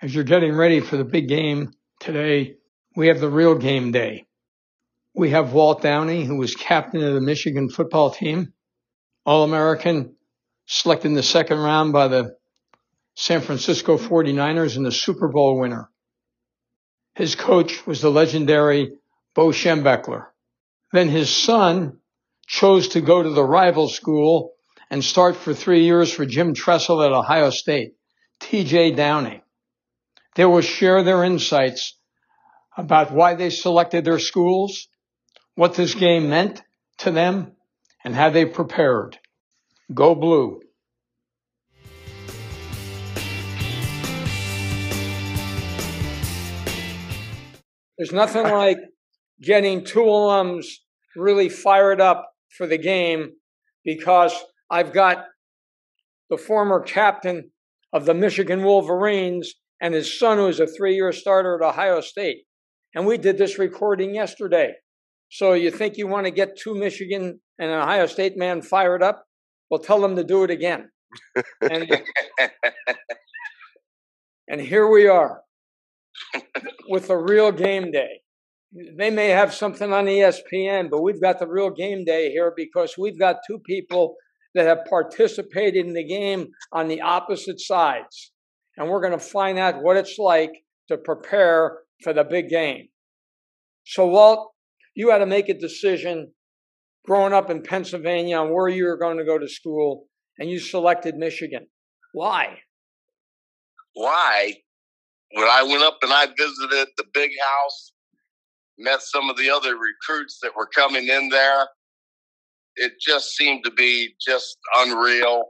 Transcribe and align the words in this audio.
As 0.00 0.14
you're 0.14 0.22
getting 0.22 0.54
ready 0.54 0.78
for 0.78 0.96
the 0.96 1.04
big 1.04 1.26
game 1.26 1.72
today, 1.98 2.54
we 2.94 3.08
have 3.08 3.18
the 3.18 3.28
real 3.28 3.56
game 3.56 3.90
day. 3.90 4.26
We 5.12 5.30
have 5.30 5.52
Walt 5.52 5.82
Downing, 5.82 6.24
who 6.24 6.36
was 6.36 6.54
captain 6.54 7.02
of 7.02 7.14
the 7.14 7.20
Michigan 7.20 7.68
football 7.68 8.12
team, 8.12 8.52
All 9.26 9.42
American, 9.42 10.14
selected 10.66 11.08
in 11.08 11.14
the 11.14 11.22
second 11.24 11.58
round 11.58 11.92
by 11.92 12.06
the 12.06 12.36
San 13.16 13.40
Francisco 13.40 13.98
49ers 13.98 14.76
and 14.76 14.86
the 14.86 14.92
Super 14.92 15.26
Bowl 15.26 15.58
winner. 15.58 15.90
His 17.16 17.34
coach 17.34 17.84
was 17.84 18.00
the 18.00 18.10
legendary 18.10 18.92
Bo 19.34 19.48
Schembechler. 19.48 20.26
Then 20.92 21.08
his 21.08 21.28
son 21.28 21.98
chose 22.46 22.90
to 22.90 23.00
go 23.00 23.20
to 23.20 23.30
the 23.30 23.42
rival 23.42 23.88
school 23.88 24.52
and 24.90 25.02
start 25.02 25.34
for 25.34 25.54
three 25.54 25.82
years 25.82 26.12
for 26.12 26.24
Jim 26.24 26.54
Tressel 26.54 27.02
at 27.02 27.10
Ohio 27.10 27.50
State, 27.50 27.94
TJ 28.40 28.94
Downing. 28.94 29.42
They 30.34 30.44
will 30.44 30.60
share 30.60 31.02
their 31.02 31.24
insights 31.24 31.98
about 32.76 33.12
why 33.12 33.34
they 33.34 33.50
selected 33.50 34.04
their 34.04 34.18
schools, 34.18 34.88
what 35.54 35.74
this 35.74 35.94
game 35.94 36.28
meant 36.30 36.62
to 36.98 37.10
them, 37.10 37.52
and 38.04 38.14
how 38.14 38.30
they 38.30 38.44
prepared. 38.44 39.18
Go 39.92 40.14
blue. 40.14 40.60
There's 47.98 48.12
nothing 48.12 48.44
like 48.44 48.78
getting 49.42 49.84
two 49.84 50.00
alums 50.00 50.66
really 51.16 51.48
fired 51.48 52.00
up 52.00 52.30
for 52.56 52.68
the 52.68 52.78
game 52.78 53.32
because 53.84 54.32
I've 54.70 54.92
got 54.92 55.24
the 56.30 56.38
former 56.38 56.80
captain 56.80 57.50
of 57.92 58.04
the 58.04 58.14
Michigan 58.14 58.62
Wolverines 58.62 59.54
and 59.80 59.94
his 59.94 60.18
son, 60.18 60.38
who 60.38 60.48
is 60.48 60.60
a 60.60 60.66
three 60.66 60.94
year 60.94 61.12
starter 61.12 61.56
at 61.56 61.66
Ohio 61.66 62.00
State. 62.00 62.44
And 62.94 63.06
we 63.06 63.18
did 63.18 63.38
this 63.38 63.58
recording 63.58 64.14
yesterday. 64.14 64.74
So 65.30 65.52
you 65.52 65.70
think 65.70 65.96
you 65.96 66.06
want 66.06 66.26
to 66.26 66.30
get 66.30 66.58
two 66.58 66.74
Michigan 66.74 67.40
and 67.58 67.70
an 67.70 67.80
Ohio 67.80 68.06
State 68.06 68.36
man 68.36 68.62
fired 68.62 69.02
up? 69.02 69.24
Well, 69.70 69.80
tell 69.80 70.00
them 70.00 70.16
to 70.16 70.24
do 70.24 70.44
it 70.44 70.50
again. 70.50 70.90
and, 71.60 72.02
and 74.48 74.60
here 74.60 74.88
we 74.88 75.06
are 75.06 75.42
with 76.88 77.10
a 77.10 77.18
real 77.18 77.52
game 77.52 77.90
day. 77.92 78.20
They 78.72 79.10
may 79.10 79.28
have 79.28 79.54
something 79.54 79.92
on 79.92 80.06
ESPN, 80.06 80.90
but 80.90 81.02
we've 81.02 81.20
got 81.20 81.38
the 81.38 81.46
real 81.46 81.70
game 81.70 82.04
day 82.04 82.30
here 82.30 82.52
because 82.54 82.96
we've 82.98 83.18
got 83.18 83.36
two 83.46 83.58
people 83.60 84.16
that 84.54 84.66
have 84.66 84.86
participated 84.88 85.86
in 85.86 85.94
the 85.94 86.04
game 86.04 86.48
on 86.72 86.88
the 86.88 87.00
opposite 87.00 87.60
sides 87.60 88.32
and 88.78 88.88
we're 88.88 89.00
going 89.00 89.12
to 89.12 89.18
find 89.18 89.58
out 89.58 89.82
what 89.82 89.96
it's 89.96 90.18
like 90.18 90.52
to 90.86 90.96
prepare 90.96 91.78
for 92.02 92.12
the 92.12 92.24
big 92.24 92.48
game. 92.48 92.88
So, 93.84 94.06
Walt, 94.06 94.52
you 94.94 95.10
had 95.10 95.18
to 95.18 95.26
make 95.26 95.48
a 95.48 95.54
decision 95.54 96.32
growing 97.04 97.32
up 97.32 97.50
in 97.50 97.62
Pennsylvania 97.62 98.38
on 98.38 98.52
where 98.52 98.68
you 98.68 98.84
were 98.84 98.96
going 98.96 99.18
to 99.18 99.24
go 99.24 99.38
to 99.38 99.48
school, 99.48 100.06
and 100.38 100.48
you 100.48 100.60
selected 100.60 101.16
Michigan. 101.16 101.66
Why? 102.12 102.58
Why? 103.94 104.54
When 105.32 105.48
I 105.48 105.62
went 105.64 105.82
up 105.82 105.98
and 106.02 106.12
I 106.12 106.26
visited 106.26 106.88
the 106.96 107.04
big 107.12 107.30
house, 107.42 107.92
met 108.78 109.02
some 109.02 109.28
of 109.28 109.36
the 109.36 109.50
other 109.50 109.76
recruits 109.76 110.38
that 110.42 110.54
were 110.56 110.68
coming 110.72 111.08
in 111.08 111.28
there, 111.30 111.66
it 112.76 112.92
just 113.00 113.36
seemed 113.36 113.64
to 113.64 113.72
be 113.72 114.14
just 114.24 114.56
unreal. 114.76 115.44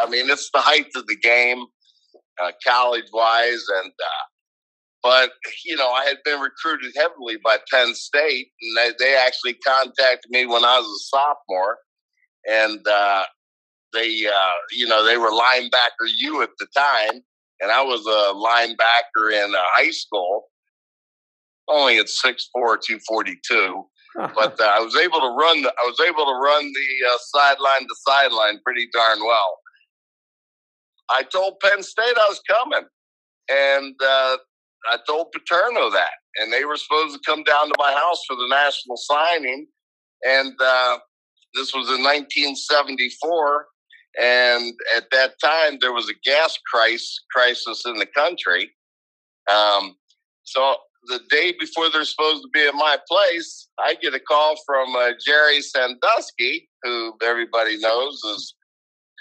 I 0.00 0.08
mean, 0.08 0.30
it's 0.30 0.50
the 0.52 0.60
height 0.60 0.86
of 0.94 1.06
the 1.08 1.16
game 1.16 1.64
uh, 2.42 2.52
college 2.66 3.06
wise, 3.12 3.64
and 3.82 3.92
uh, 3.92 4.24
but 5.02 5.30
you 5.64 5.76
know 5.76 5.90
I 5.90 6.04
had 6.04 6.18
been 6.24 6.40
recruited 6.40 6.92
heavily 6.96 7.36
by 7.42 7.58
Penn 7.70 7.94
State, 7.94 8.48
and 8.60 8.76
they, 8.76 9.04
they 9.04 9.16
actually 9.16 9.54
contacted 9.54 10.30
me 10.30 10.46
when 10.46 10.64
I 10.64 10.78
was 10.78 10.86
a 10.86 11.16
sophomore, 11.16 11.78
and 12.48 12.86
uh, 12.86 13.24
they 13.92 14.26
uh, 14.26 14.58
you 14.72 14.86
know 14.86 15.04
they 15.04 15.16
were 15.16 15.30
linebacker 15.30 16.08
U 16.18 16.42
at 16.42 16.50
the 16.58 16.66
time, 16.76 17.20
and 17.60 17.70
I 17.70 17.82
was 17.82 18.04
a 18.06 18.34
linebacker 18.34 19.32
in 19.32 19.54
uh, 19.54 19.58
high 19.74 19.90
school, 19.90 20.44
only 21.68 21.98
at 21.98 22.08
six 22.08 22.48
four 22.52 22.78
two 22.78 22.98
forty 23.06 23.38
two. 23.46 23.84
but 24.16 24.58
uh, 24.60 24.64
I 24.64 24.80
was 24.80 24.96
able 24.96 25.20
to 25.20 25.28
run. 25.38 25.62
The, 25.62 25.68
I 25.68 25.86
was 25.86 26.00
able 26.00 26.24
to 26.24 26.34
run 26.34 26.64
the 26.64 27.08
uh, 27.08 27.16
sideline 27.20 27.82
to 27.82 27.94
sideline 28.06 28.60
pretty 28.64 28.88
darn 28.92 29.20
well. 29.20 29.58
I 31.10 31.22
told 31.24 31.60
Penn 31.60 31.82
State 31.82 32.16
I 32.16 32.28
was 32.28 32.40
coming, 32.48 32.86
and 33.50 33.94
uh, 34.02 34.36
I 34.90 34.98
told 35.06 35.32
Paterno 35.32 35.90
that, 35.90 36.10
and 36.36 36.52
they 36.52 36.64
were 36.64 36.76
supposed 36.76 37.14
to 37.14 37.20
come 37.26 37.42
down 37.44 37.66
to 37.66 37.74
my 37.78 37.92
house 37.92 38.22
for 38.26 38.36
the 38.36 38.48
national 38.48 38.96
signing, 38.96 39.66
and 40.24 40.52
uh, 40.62 40.98
this 41.54 41.74
was 41.74 41.88
in 41.88 42.02
1974. 42.02 43.66
And 44.20 44.74
at 44.96 45.04
that 45.12 45.34
time, 45.42 45.78
there 45.80 45.92
was 45.92 46.08
a 46.08 46.14
gas 46.24 46.58
crisis 46.72 47.20
crisis 47.32 47.84
in 47.86 47.94
the 47.96 48.06
country. 48.06 48.70
Um, 49.50 49.96
so 50.42 50.76
the 51.04 51.20
day 51.30 51.54
before 51.58 51.90
they're 51.90 52.04
supposed 52.04 52.42
to 52.42 52.48
be 52.52 52.66
at 52.66 52.74
my 52.74 52.98
place, 53.08 53.68
I 53.78 53.94
get 53.94 54.14
a 54.14 54.20
call 54.20 54.56
from 54.66 54.94
uh, 54.96 55.10
Jerry 55.24 55.62
Sandusky, 55.62 56.68
who 56.82 57.14
everybody 57.22 57.78
knows 57.78 58.22
is 58.24 58.54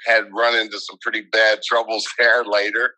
had 0.05 0.25
run 0.35 0.55
into 0.55 0.79
some 0.79 0.97
pretty 1.01 1.21
bad 1.31 1.59
troubles 1.67 2.07
there 2.17 2.43
later. 2.43 2.95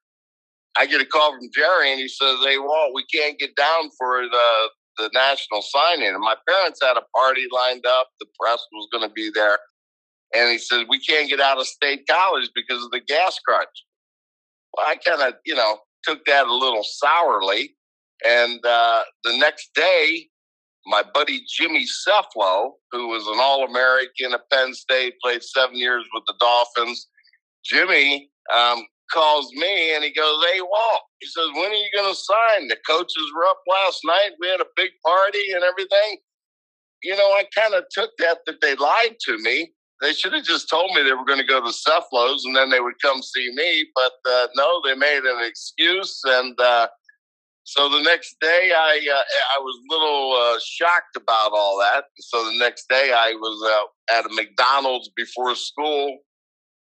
I 0.77 0.85
get 0.85 1.01
a 1.01 1.05
call 1.05 1.31
from 1.31 1.49
Jerry 1.53 1.91
and 1.91 1.99
he 1.99 2.07
says, 2.07 2.37
Hey, 2.45 2.57
Walt, 2.57 2.93
we 2.93 3.05
can't 3.13 3.37
get 3.39 3.55
down 3.55 3.89
for 3.97 4.23
the, 4.23 4.69
the 4.97 5.09
national 5.13 5.61
signing. 5.61 6.07
And 6.07 6.19
my 6.19 6.35
parents 6.47 6.79
had 6.81 6.97
a 6.97 7.03
party 7.17 7.47
lined 7.51 7.85
up. 7.85 8.07
The 8.19 8.27
press 8.39 8.59
was 8.71 8.87
going 8.91 9.07
to 9.07 9.13
be 9.13 9.31
there. 9.33 9.57
And 10.33 10.49
he 10.49 10.57
says, 10.57 10.85
We 10.89 10.99
can't 10.99 11.29
get 11.29 11.41
out 11.41 11.59
of 11.59 11.67
state 11.67 12.07
college 12.09 12.49
because 12.55 12.83
of 12.83 12.91
the 12.91 13.01
gas 13.01 13.37
crunch. 13.45 13.85
Well, 14.73 14.87
I 14.87 14.95
kind 14.95 15.21
of, 15.21 15.33
you 15.45 15.55
know, 15.55 15.79
took 16.03 16.23
that 16.25 16.47
a 16.47 16.53
little 16.53 16.83
sourly. 16.83 17.75
And 18.25 18.63
uh, 18.65 19.03
the 19.23 19.37
next 19.37 19.71
day, 19.75 20.27
my 20.85 21.03
buddy 21.13 21.43
Jimmy 21.47 21.85
Cefalo, 21.85 22.71
who 22.91 23.07
was 23.07 23.25
an 23.27 23.37
All 23.39 23.65
American 23.65 24.33
at 24.33 24.49
Penn 24.51 24.73
State, 24.73 25.15
played 25.23 25.43
seven 25.43 25.75
years 25.75 26.05
with 26.13 26.23
the 26.27 26.33
Dolphins. 26.39 27.07
Jimmy 27.63 28.29
um, 28.53 28.85
calls 29.11 29.51
me 29.53 29.95
and 29.95 30.03
he 30.03 30.11
goes, 30.11 30.43
Hey, 30.51 30.61
Walt, 30.61 31.03
he 31.19 31.27
says, 31.27 31.47
When 31.53 31.71
are 31.71 31.73
you 31.73 31.89
going 31.95 32.11
to 32.11 32.19
sign? 32.19 32.67
The 32.67 32.77
coaches 32.89 33.31
were 33.35 33.45
up 33.45 33.59
last 33.67 34.01
night. 34.05 34.31
We 34.39 34.47
had 34.47 34.61
a 34.61 34.75
big 34.75 34.91
party 35.05 35.51
and 35.53 35.63
everything. 35.63 36.17
You 37.03 37.15
know, 37.15 37.29
I 37.29 37.45
kind 37.55 37.73
of 37.73 37.83
took 37.91 38.11
that 38.19 38.39
that 38.45 38.61
they 38.61 38.75
lied 38.75 39.15
to 39.25 39.37
me. 39.39 39.71
They 40.01 40.13
should 40.13 40.33
have 40.33 40.43
just 40.43 40.67
told 40.67 40.95
me 40.95 41.03
they 41.03 41.13
were 41.13 41.25
going 41.25 41.39
to 41.39 41.45
go 41.45 41.61
to 41.61 41.71
Cefalos 41.71 42.39
and 42.45 42.55
then 42.55 42.71
they 42.71 42.79
would 42.79 42.99
come 43.03 43.21
see 43.21 43.51
me. 43.53 43.85
But 43.93 44.13
uh, 44.27 44.47
no, 44.55 44.81
they 44.83 44.95
made 44.95 45.21
an 45.23 45.45
excuse 45.45 46.19
and 46.25 46.59
uh, 46.59 46.87
so 47.63 47.89
the 47.89 48.01
next 48.01 48.35
day, 48.41 48.71
I 48.75 49.07
uh, 49.13 49.23
I 49.57 49.59
was 49.59 49.77
a 49.77 49.93
little 49.93 50.33
uh, 50.33 50.59
shocked 50.65 51.15
about 51.15 51.51
all 51.53 51.77
that. 51.79 52.05
So 52.19 52.43
the 52.45 52.57
next 52.57 52.89
day, 52.89 53.13
I 53.15 53.33
was 53.33 53.87
uh, 54.11 54.17
at 54.17 54.25
a 54.25 54.33
McDonald's 54.33 55.09
before 55.15 55.55
school. 55.55 56.17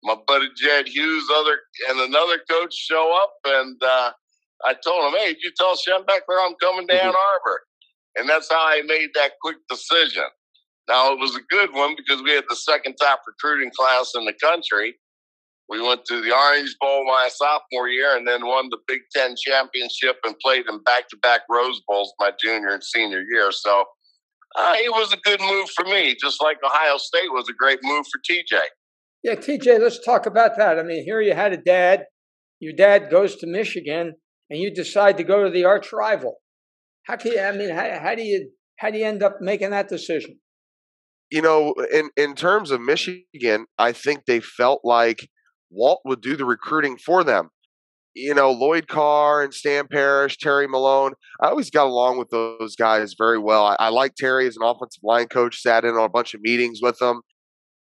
My 0.03 0.17
buddy 0.27 0.49
Jed 0.57 0.89
Hughes, 0.89 1.29
other 1.37 1.59
and 1.91 2.01
another 2.01 2.39
coach 2.51 2.75
show 2.75 3.15
up, 3.23 3.35
and 3.45 3.81
uh, 3.83 4.13
I 4.65 4.75
told 4.85 5.13
him, 5.13 5.21
"Hey, 5.21 5.37
you 5.43 5.53
tell 5.57 5.77
Schembechler 5.77 6.41
I'm 6.41 6.55
coming 6.61 6.89
to 6.89 6.95
Ann 6.95 7.11
mm-hmm. 7.11 7.47
Arbor?" 7.47 7.61
And 8.17 8.29
that's 8.29 8.51
how 8.51 8.67
I 8.67 8.83
made 8.83 9.11
that 9.15 9.33
quick 9.43 9.57
decision. 9.69 10.25
Now 10.89 11.13
it 11.13 11.19
was 11.19 11.37
a 11.37 11.43
good 11.49 11.73
one 11.73 11.95
because 11.97 12.23
we 12.23 12.33
had 12.33 12.45
the 12.49 12.57
second 12.57 12.97
top 13.01 13.21
recruiting 13.27 13.71
class 13.77 14.13
in 14.15 14.25
the 14.25 14.35
country, 14.35 14.95
we 15.69 15.81
went 15.81 16.05
to 16.07 16.21
the 16.21 16.35
Orange 16.35 16.75
Bowl 16.81 17.05
my 17.07 17.29
sophomore 17.33 17.89
year 17.89 18.17
and 18.17 18.27
then 18.27 18.47
won 18.47 18.69
the 18.71 18.79
Big 18.87 19.01
Ten 19.15 19.35
championship 19.37 20.17
and 20.25 20.35
played 20.45 20.65
in 20.69 20.83
back 20.83 21.09
to 21.09 21.17
back 21.23 21.43
Rose 21.49 21.81
Bowls 21.89 22.13
my 22.19 22.31
junior 22.43 22.69
and 22.69 22.83
senior 22.85 23.23
year. 23.31 23.51
So 23.53 23.85
Uh, 24.55 24.75
it 24.77 24.93
was 24.93 25.13
a 25.15 25.17
good 25.17 25.41
move 25.41 25.71
for 25.71 25.85
me, 25.87 26.15
just 26.21 26.43
like 26.43 26.59
Ohio 26.63 26.99
State 26.99 27.33
was 27.33 27.49
a 27.49 27.55
great 27.55 27.79
move 27.83 28.05
for 28.07 28.21
TJ. 28.31 28.61
Yeah, 29.23 29.35
TJ, 29.37 29.81
let's 29.81 30.05
talk 30.05 30.27
about 30.27 30.59
that. 30.59 30.79
I 30.79 30.83
mean, 30.83 31.05
here 31.05 31.23
you 31.23 31.33
had 31.33 31.53
a 31.55 31.57
dad, 31.57 32.05
your 32.61 32.75
dad 32.75 33.11
goes 33.11 33.37
to 33.37 33.47
Michigan, 33.47 34.13
and 34.51 34.61
you 34.61 34.71
decide 34.75 35.17
to 35.17 35.25
go 35.25 35.45
to 35.45 35.51
the 35.51 35.65
arch 35.65 35.91
rival. 35.93 36.37
How 37.07 37.17
can 37.17 37.33
you, 37.33 37.41
I 37.41 37.53
mean, 37.53 37.71
how, 37.71 37.99
how 37.99 38.15
do 38.15 38.23
you 38.23 38.51
how 38.77 38.91
do 38.91 38.99
you 38.99 39.07
end 39.07 39.23
up 39.23 39.37
making 39.41 39.71
that 39.71 39.89
decision? 39.89 40.39
You 41.31 41.41
know, 41.41 41.75
in 41.91 42.11
in 42.19 42.35
terms 42.35 42.71
of 42.71 42.81
Michigan, 42.83 43.65
I 43.79 43.93
think 43.93 44.27
they 44.27 44.41
felt 44.41 44.81
like 44.85 45.29
Walt 45.73 46.01
would 46.05 46.21
do 46.21 46.37
the 46.37 46.45
recruiting 46.45 46.97
for 46.97 47.25
them 47.25 47.51
you 48.15 48.35
know, 48.35 48.51
Lloyd 48.51 48.89
Carr 48.89 49.43
and 49.43 49.55
Stan 49.55 49.87
Parrish, 49.89 50.37
Terry 50.39 50.69
Malone. 50.69 51.13
I 51.41 51.49
always 51.49 51.71
got 51.71 51.87
along 51.87 52.19
with 52.19 52.31
those 52.31 52.77
guys 52.77 53.15
very 53.17 53.39
well. 53.39 53.65
I, 53.65 53.77
I 53.79 53.89
like 53.89 54.15
Terry 54.15 54.47
as 54.47 54.57
an 54.57 54.67
offensive 54.67 55.03
line 55.03 55.29
coach, 55.29 55.61
sat 55.61 55.85
in 55.85 55.95
on 55.95 56.05
a 56.05 56.11
bunch 56.11 56.35
of 56.35 56.41
meetings 56.43 56.81
with 56.83 56.99
them. 56.99 57.23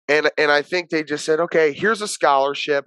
And 0.07 0.29
and 0.37 0.51
I 0.51 0.61
think 0.61 0.89
they 0.89 1.03
just 1.03 1.23
said, 1.23 1.39
okay, 1.39 1.71
here's 1.71 2.01
a 2.01 2.07
scholarship, 2.07 2.85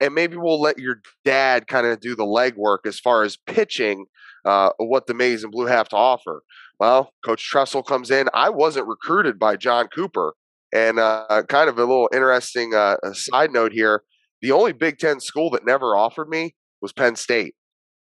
and 0.00 0.14
maybe 0.14 0.36
we'll 0.36 0.60
let 0.60 0.78
your 0.78 0.96
dad 1.24 1.66
kind 1.66 1.86
of 1.86 2.00
do 2.00 2.16
the 2.16 2.24
legwork 2.24 2.86
as 2.86 2.98
far 2.98 3.22
as 3.22 3.36
pitching 3.36 4.06
uh, 4.44 4.70
what 4.78 5.06
the 5.06 5.14
Maize 5.14 5.44
and 5.44 5.52
Blue 5.52 5.66
have 5.66 5.88
to 5.90 5.96
offer. 5.96 6.42
Well, 6.80 7.12
Coach 7.24 7.48
Tressel 7.48 7.82
comes 7.82 8.10
in. 8.10 8.28
I 8.34 8.50
wasn't 8.50 8.88
recruited 8.88 9.38
by 9.38 9.56
John 9.56 9.88
Cooper. 9.88 10.34
And 10.74 10.98
uh, 10.98 11.44
kind 11.48 11.68
of 11.68 11.78
a 11.78 11.82
little 11.82 12.10
interesting 12.12 12.74
uh, 12.74 12.96
side 13.12 13.52
note 13.52 13.70
here 13.72 14.02
the 14.44 14.52
only 14.52 14.72
Big 14.72 14.98
Ten 14.98 15.20
school 15.20 15.48
that 15.50 15.64
never 15.64 15.96
offered 15.96 16.28
me 16.28 16.54
was 16.82 16.92
Penn 16.92 17.16
State. 17.16 17.54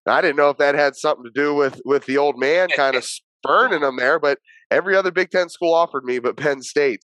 I 0.08 0.20
didn't 0.20 0.38
know 0.38 0.50
if 0.50 0.58
that 0.58 0.74
had 0.74 0.96
something 0.96 1.24
to 1.24 1.32
do 1.32 1.54
with 1.54 1.80
with 1.86 2.08
the 2.08 2.18
old 2.18 2.40
man 2.40 2.70
kind 2.76 2.96
of 2.96 3.06
spurning 3.06 3.82
them 3.82 3.98
there, 3.98 4.20
but 4.20 4.40
every 4.72 4.96
other 4.96 5.12
Big 5.12 5.30
Ten 5.30 5.48
school 5.48 5.76
offered 5.76 6.04
me, 6.04 6.18
but 6.18 6.36
Penn 6.36 6.64
State. 6.64 7.02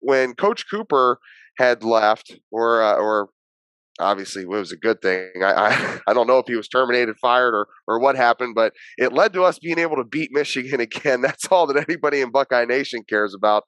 When 0.00 0.34
Coach 0.34 0.64
Cooper 0.68 1.18
had 1.56 1.84
left, 1.84 2.34
or 2.50 2.82
uh, 2.82 2.96
or 2.96 3.28
obviously 4.00 4.42
it 4.42 4.48
was 4.48 4.72
a 4.72 4.76
good 4.76 5.00
thing. 5.00 5.30
I, 5.40 5.52
I, 5.52 5.98
I 6.08 6.12
don't 6.12 6.26
know 6.26 6.38
if 6.38 6.46
he 6.48 6.56
was 6.56 6.66
terminated, 6.66 7.14
fired, 7.22 7.54
or 7.54 7.68
or 7.86 8.00
what 8.00 8.16
happened, 8.16 8.56
but 8.56 8.72
it 8.98 9.12
led 9.12 9.32
to 9.34 9.44
us 9.44 9.60
being 9.60 9.78
able 9.78 9.96
to 9.96 10.04
beat 10.04 10.30
Michigan 10.32 10.80
again. 10.88 11.20
That's 11.20 11.46
all 11.46 11.68
that 11.68 11.76
anybody 11.88 12.22
in 12.22 12.32
Buckeye 12.32 12.64
Nation 12.64 13.04
cares 13.08 13.34
about. 13.34 13.62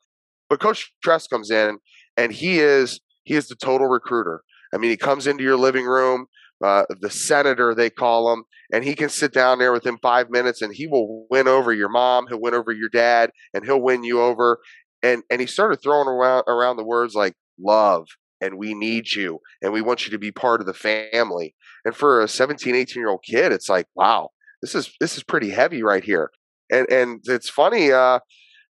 But 0.51 0.59
Coach 0.59 0.93
Tress 1.05 1.29
comes 1.29 1.53
in, 1.53 1.79
and 2.17 2.33
he 2.33 2.59
is 2.59 3.01
he 3.23 3.35
is 3.35 3.47
the 3.47 3.55
total 3.55 3.87
recruiter. 3.87 4.43
I 4.75 4.79
mean, 4.79 4.91
he 4.91 4.97
comes 4.97 5.27
into 5.27 5.45
your 5.45 5.57
living 5.57 5.87
room 5.87 6.27
uh, 6.65 6.85
the 7.01 7.11
senator 7.11 7.75
they 7.75 7.91
call 7.91 8.33
him, 8.33 8.45
and 8.73 8.85
he 8.85 8.95
can 8.95 9.09
sit 9.09 9.33
down 9.33 9.59
there 9.59 9.73
within 9.73 9.99
five 9.99 10.31
minutes 10.31 10.63
and 10.63 10.75
he 10.75 10.87
will 10.87 11.27
win 11.31 11.49
over 11.49 11.73
your 11.73 11.89
mom, 11.89 12.27
he'll 12.29 12.41
win 12.41 12.55
over 12.55 12.73
your 12.73 12.89
dad, 12.89 13.31
and 13.53 13.65
he'll 13.65 13.81
win 13.81 14.05
you 14.05 14.21
over. 14.21 14.59
And 15.03 15.23
and 15.31 15.41
he 15.41 15.47
started 15.47 15.83
throwing 15.83 16.09
around 16.09 16.45
around 16.49 16.77
the 16.77 16.85
words 16.85 17.15
like 17.15 17.35
love 17.59 18.07
and 18.41 18.59
we 18.59 18.75
need 18.75 19.13
you 19.13 19.41
and 19.63 19.73
we 19.73 19.81
want 19.81 20.07
you 20.07 20.11
to 20.13 20.19
be 20.19 20.33
part 20.33 20.61
of 20.61 20.67
the 20.67 20.75
family. 20.75 21.55
And 21.85 21.95
for 21.95 22.21
a 22.21 22.29
17, 22.29 22.75
18 22.75 23.01
year 23.01 23.11
old 23.11 23.23
kid, 23.23 23.53
it's 23.53 23.69
like, 23.69 23.87
wow, 23.95 24.31
this 24.63 24.75
is 24.75 24.95
this 25.01 25.17
is 25.17 25.23
pretty 25.23 25.51
heavy 25.51 25.83
right 25.83 26.03
here. 26.03 26.31
And 26.71 26.91
and 26.91 27.21
it's 27.27 27.51
funny, 27.51 27.93
uh, 27.93 28.21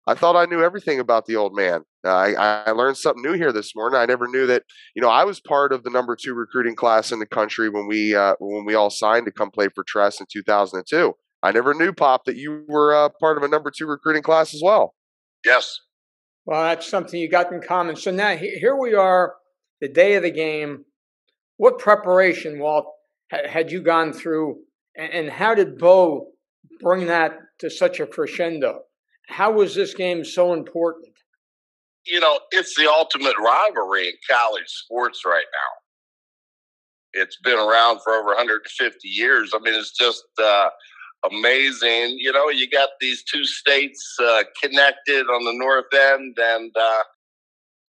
I 0.05 0.15
thought 0.15 0.35
I 0.35 0.45
knew 0.45 0.61
everything 0.61 1.00
about 1.00 1.25
the 1.25 1.38
old 1.38 1.55
man. 1.55 1.81
Uh, 2.05 2.11
I, 2.11 2.33
I 2.67 2.71
learned 2.71 2.97
something 2.97 3.23
new 3.23 3.33
here 3.33 3.53
this 3.53 3.73
morning. 3.73 4.00
I 4.00 4.05
never 4.05 4.27
knew 4.27 4.45
that. 4.47 4.63
You 4.95 5.01
know, 5.01 5.09
I 5.09 5.23
was 5.23 5.39
part 5.39 5.71
of 5.71 5.83
the 5.83 5.89
number 5.89 6.15
two 6.15 6.33
recruiting 6.33 6.75
class 6.75 7.11
in 7.11 7.19
the 7.19 7.25
country 7.25 7.69
when 7.69 7.88
we 7.88 8.13
uh, 8.13 8.35
when 8.39 8.65
we 8.65 8.75
all 8.75 8.89
signed 8.89 9.25
to 9.25 9.31
come 9.31 9.50
play 9.50 9.69
for 9.73 9.83
Tress 9.88 10.19
in 10.19 10.25
2002. 10.31 11.13
I 11.41 11.51
never 11.51 11.73
knew, 11.73 11.94
Pop, 11.94 12.25
that 12.25 12.35
you 12.35 12.65
were 12.67 12.94
uh, 12.94 13.09
part 13.19 13.38
of 13.38 13.44
a 13.44 13.47
number 13.47 13.71
two 13.71 13.85
recruiting 13.85 14.23
class 14.23 14.53
as 14.53 14.61
well. 14.63 14.94
Yes. 15.45 15.79
Well, 16.45 16.63
that's 16.63 16.88
something 16.88 17.19
you 17.19 17.29
got 17.29 17.51
in 17.51 17.61
common. 17.61 17.95
So 17.95 18.11
now 18.11 18.35
here 18.35 18.75
we 18.75 18.94
are, 18.94 19.35
the 19.79 19.88
day 19.88 20.15
of 20.15 20.23
the 20.23 20.31
game. 20.31 20.85
What 21.57 21.79
preparation, 21.79 22.59
Walt, 22.59 22.85
had 23.29 23.71
you 23.71 23.81
gone 23.81 24.11
through, 24.11 24.57
and 24.97 25.29
how 25.29 25.56
did 25.56 25.77
Bo 25.77 26.27
bring 26.81 27.07
that 27.07 27.38
to 27.59 27.69
such 27.69 27.99
a 27.99 28.07
crescendo? 28.07 28.81
How 29.27 29.51
was 29.51 29.75
this 29.75 29.93
game 29.93 30.23
so 30.25 30.53
important? 30.53 31.13
You 32.05 32.19
know, 32.19 32.39
it's 32.51 32.75
the 32.75 32.89
ultimate 32.89 33.35
rivalry 33.39 34.07
in 34.07 34.13
college 34.29 34.67
sports 34.67 35.21
right 35.25 35.45
now. 35.53 37.21
It's 37.21 37.37
been 37.43 37.57
around 37.57 38.01
for 38.03 38.13
over 38.13 38.29
150 38.29 39.07
years. 39.07 39.51
I 39.53 39.59
mean, 39.59 39.73
it's 39.75 39.91
just 39.91 40.23
uh, 40.41 40.69
amazing. 41.31 42.17
You 42.19 42.33
know, 42.33 42.49
you 42.49 42.69
got 42.69 42.89
these 42.99 43.23
two 43.23 43.45
states 43.45 44.15
uh, 44.21 44.43
connected 44.61 45.25
on 45.27 45.45
the 45.45 45.53
north 45.53 45.93
end, 45.93 46.35
and 46.39 46.71
uh, 46.75 47.03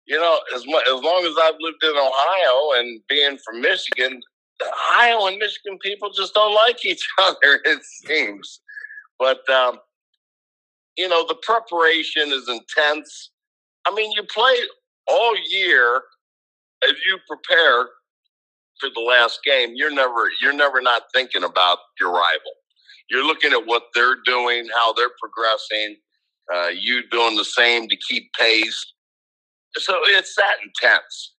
you 0.08 0.18
know, 0.18 0.40
as 0.56 0.66
much, 0.66 0.84
as 0.88 1.04
long 1.04 1.24
as 1.26 1.34
I've 1.44 1.60
lived 1.60 1.84
in 1.84 1.92
Ohio 1.96 2.80
and 2.80 3.02
being 3.08 3.38
from 3.46 3.62
Michigan, 3.62 4.22
Ohio 4.62 5.28
and 5.28 5.38
Michigan 5.38 5.78
people 5.82 6.10
just 6.12 6.34
don't 6.34 6.56
like 6.56 6.84
each 6.86 7.06
other. 7.22 7.62
It 7.66 7.80
seems, 7.84 8.62
but 9.20 9.48
um, 9.50 9.80
you 11.00 11.10
know, 11.10 11.26
the 11.28 11.38
preparation 11.44 12.30
is 12.30 12.50
intense. 12.50 13.32
I 13.88 13.96
mean, 13.96 14.12
you 14.14 14.24
play 14.34 14.56
all 15.08 15.36
year 15.50 16.02
as 16.86 16.94
you 17.08 17.20
prepare 17.28 17.88
for 18.80 18.90
the 18.96 19.02
last 19.02 19.40
game. 19.46 19.72
You're 19.76 19.94
never 19.94 20.30
you're 20.42 20.54
never 20.54 20.82
not 20.82 21.04
thinking 21.14 21.44
about 21.44 21.80
your 22.00 22.12
rival. 22.12 22.54
You're 23.10 23.26
looking 23.26 23.54
at 23.54 23.66
what 23.68 23.84
they're 23.96 24.18
doing, 24.26 24.68
how 24.76 24.94
they're 24.94 25.12
progressing. 25.22 25.98
Uh, 26.54 26.70
you 26.70 27.04
doing 27.12 27.38
the 27.38 27.46
same 27.46 27.88
to 27.90 27.98
keep 28.10 28.32
pace. 28.40 28.94
So 29.78 30.00
it's 30.06 30.36
that 30.38 30.56
intense. 30.64 31.36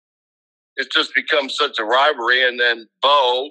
It's 0.78 0.94
just 0.96 1.14
become 1.16 1.50
such 1.50 1.80
a 1.80 1.84
rivalry. 1.86 2.48
And 2.48 2.60
then 2.60 2.88
Bo, 3.02 3.50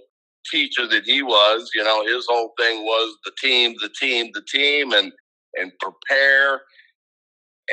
teacher 0.51 0.87
that 0.89 1.05
he 1.05 1.23
was, 1.23 1.71
you 1.75 1.85
know, 1.85 2.05
his 2.05 2.27
whole 2.29 2.53
thing 2.59 2.85
was 2.85 3.17
the 3.25 3.33
team, 3.43 3.75
the 3.81 3.91
team, 4.01 4.31
the 4.35 4.43
team, 4.53 4.93
and 4.93 5.13
and 5.61 5.73
prepare. 5.81 6.63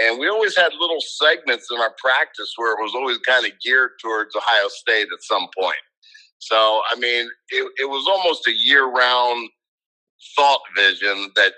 And 0.01 0.19
we 0.19 0.27
always 0.27 0.57
had 0.57 0.73
little 0.79 0.99
segments 0.99 1.67
in 1.71 1.79
our 1.79 1.93
practice 1.97 2.53
where 2.57 2.73
it 2.73 2.83
was 2.83 2.93
always 2.93 3.17
kind 3.19 3.45
of 3.45 3.53
geared 3.63 3.91
towards 4.01 4.35
Ohio 4.35 4.67
State 4.67 5.07
at 5.13 5.21
some 5.21 5.47
point. 5.57 5.77
So, 6.39 6.81
I 6.91 6.99
mean, 6.99 7.27
it, 7.49 7.71
it 7.77 7.89
was 7.89 8.05
almost 8.07 8.47
a 8.47 8.53
year 8.53 8.85
round 8.85 9.49
thought 10.35 10.61
vision 10.75 11.31
that 11.35 11.53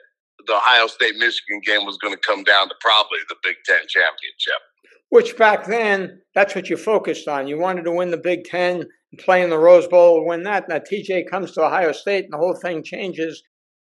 the 0.46 0.56
Ohio 0.56 0.88
State 0.88 1.16
Michigan 1.18 1.62
game 1.66 1.86
was 1.86 1.98
going 1.98 2.14
to 2.14 2.20
come 2.26 2.44
down 2.44 2.70
to 2.70 2.76
probably 2.80 3.20
the 3.28 3.36
Big 3.44 3.56
Ten 3.66 3.82
championship. 3.88 4.62
Which 5.10 5.38
back 5.38 5.66
then, 5.66 6.20
that's 6.36 6.54
what 6.54 6.70
you 6.70 6.78
focused 6.78 7.28
on. 7.28 7.48
You 7.48 7.58
wanted 7.58 7.84
to 7.84 7.92
win 7.92 8.12
the 8.12 8.18
Big 8.18 8.44
Ten 8.44 8.86
play 9.20 9.42
in 9.42 9.50
the 9.50 9.58
Rose 9.58 9.88
Bowl, 9.88 10.26
win 10.26 10.44
that. 10.44 10.68
Now, 10.68 10.80
TJ 10.80 11.30
comes 11.30 11.54
to 11.54 11.64
Ohio 11.64 11.92
State 11.92 12.26
and 12.26 12.34
the 12.34 12.38
whole 12.38 12.56
thing 12.56 12.84
changes 12.84 13.42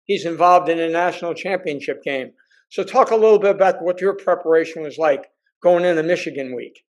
he's 0.10 0.26
involved 0.26 0.68
in 0.68 0.80
a 0.80 0.90
national 0.90 1.36
championship 1.36 2.04
game. 2.04 2.32
So, 2.70 2.84
talk 2.84 3.12
a 3.12 3.16
little 3.16 3.40
bit 3.40 3.56
about 3.56 3.82
what 3.82 4.02
your 4.02 4.14
preparation 4.14 4.84
was 4.84 4.98
like 4.98 5.28
going 5.64 5.86
into 5.86 6.04
Michigan 6.04 6.54
week. 6.56 6.84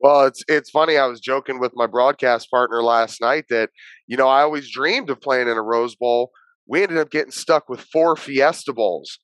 Well, 0.00 0.26
it's 0.26 0.42
it's 0.48 0.70
funny. 0.70 0.96
I 0.96 1.06
was 1.06 1.20
joking 1.20 1.60
with 1.60 1.72
my 1.74 1.86
broadcast 1.86 2.50
partner 2.50 2.82
last 2.82 3.20
night 3.20 3.44
that 3.50 3.70
you 4.06 4.16
know 4.16 4.28
I 4.28 4.40
always 4.42 4.72
dreamed 4.72 5.10
of 5.10 5.20
playing 5.20 5.48
in 5.48 5.58
a 5.58 5.62
Rose 5.62 5.94
Bowl. 5.94 6.30
We 6.66 6.82
ended 6.82 6.98
up 6.98 7.10
getting 7.10 7.32
stuck 7.32 7.68
with 7.68 7.80
four 7.80 8.16
Fiesta 8.16 8.72
Bowls. 8.72 9.18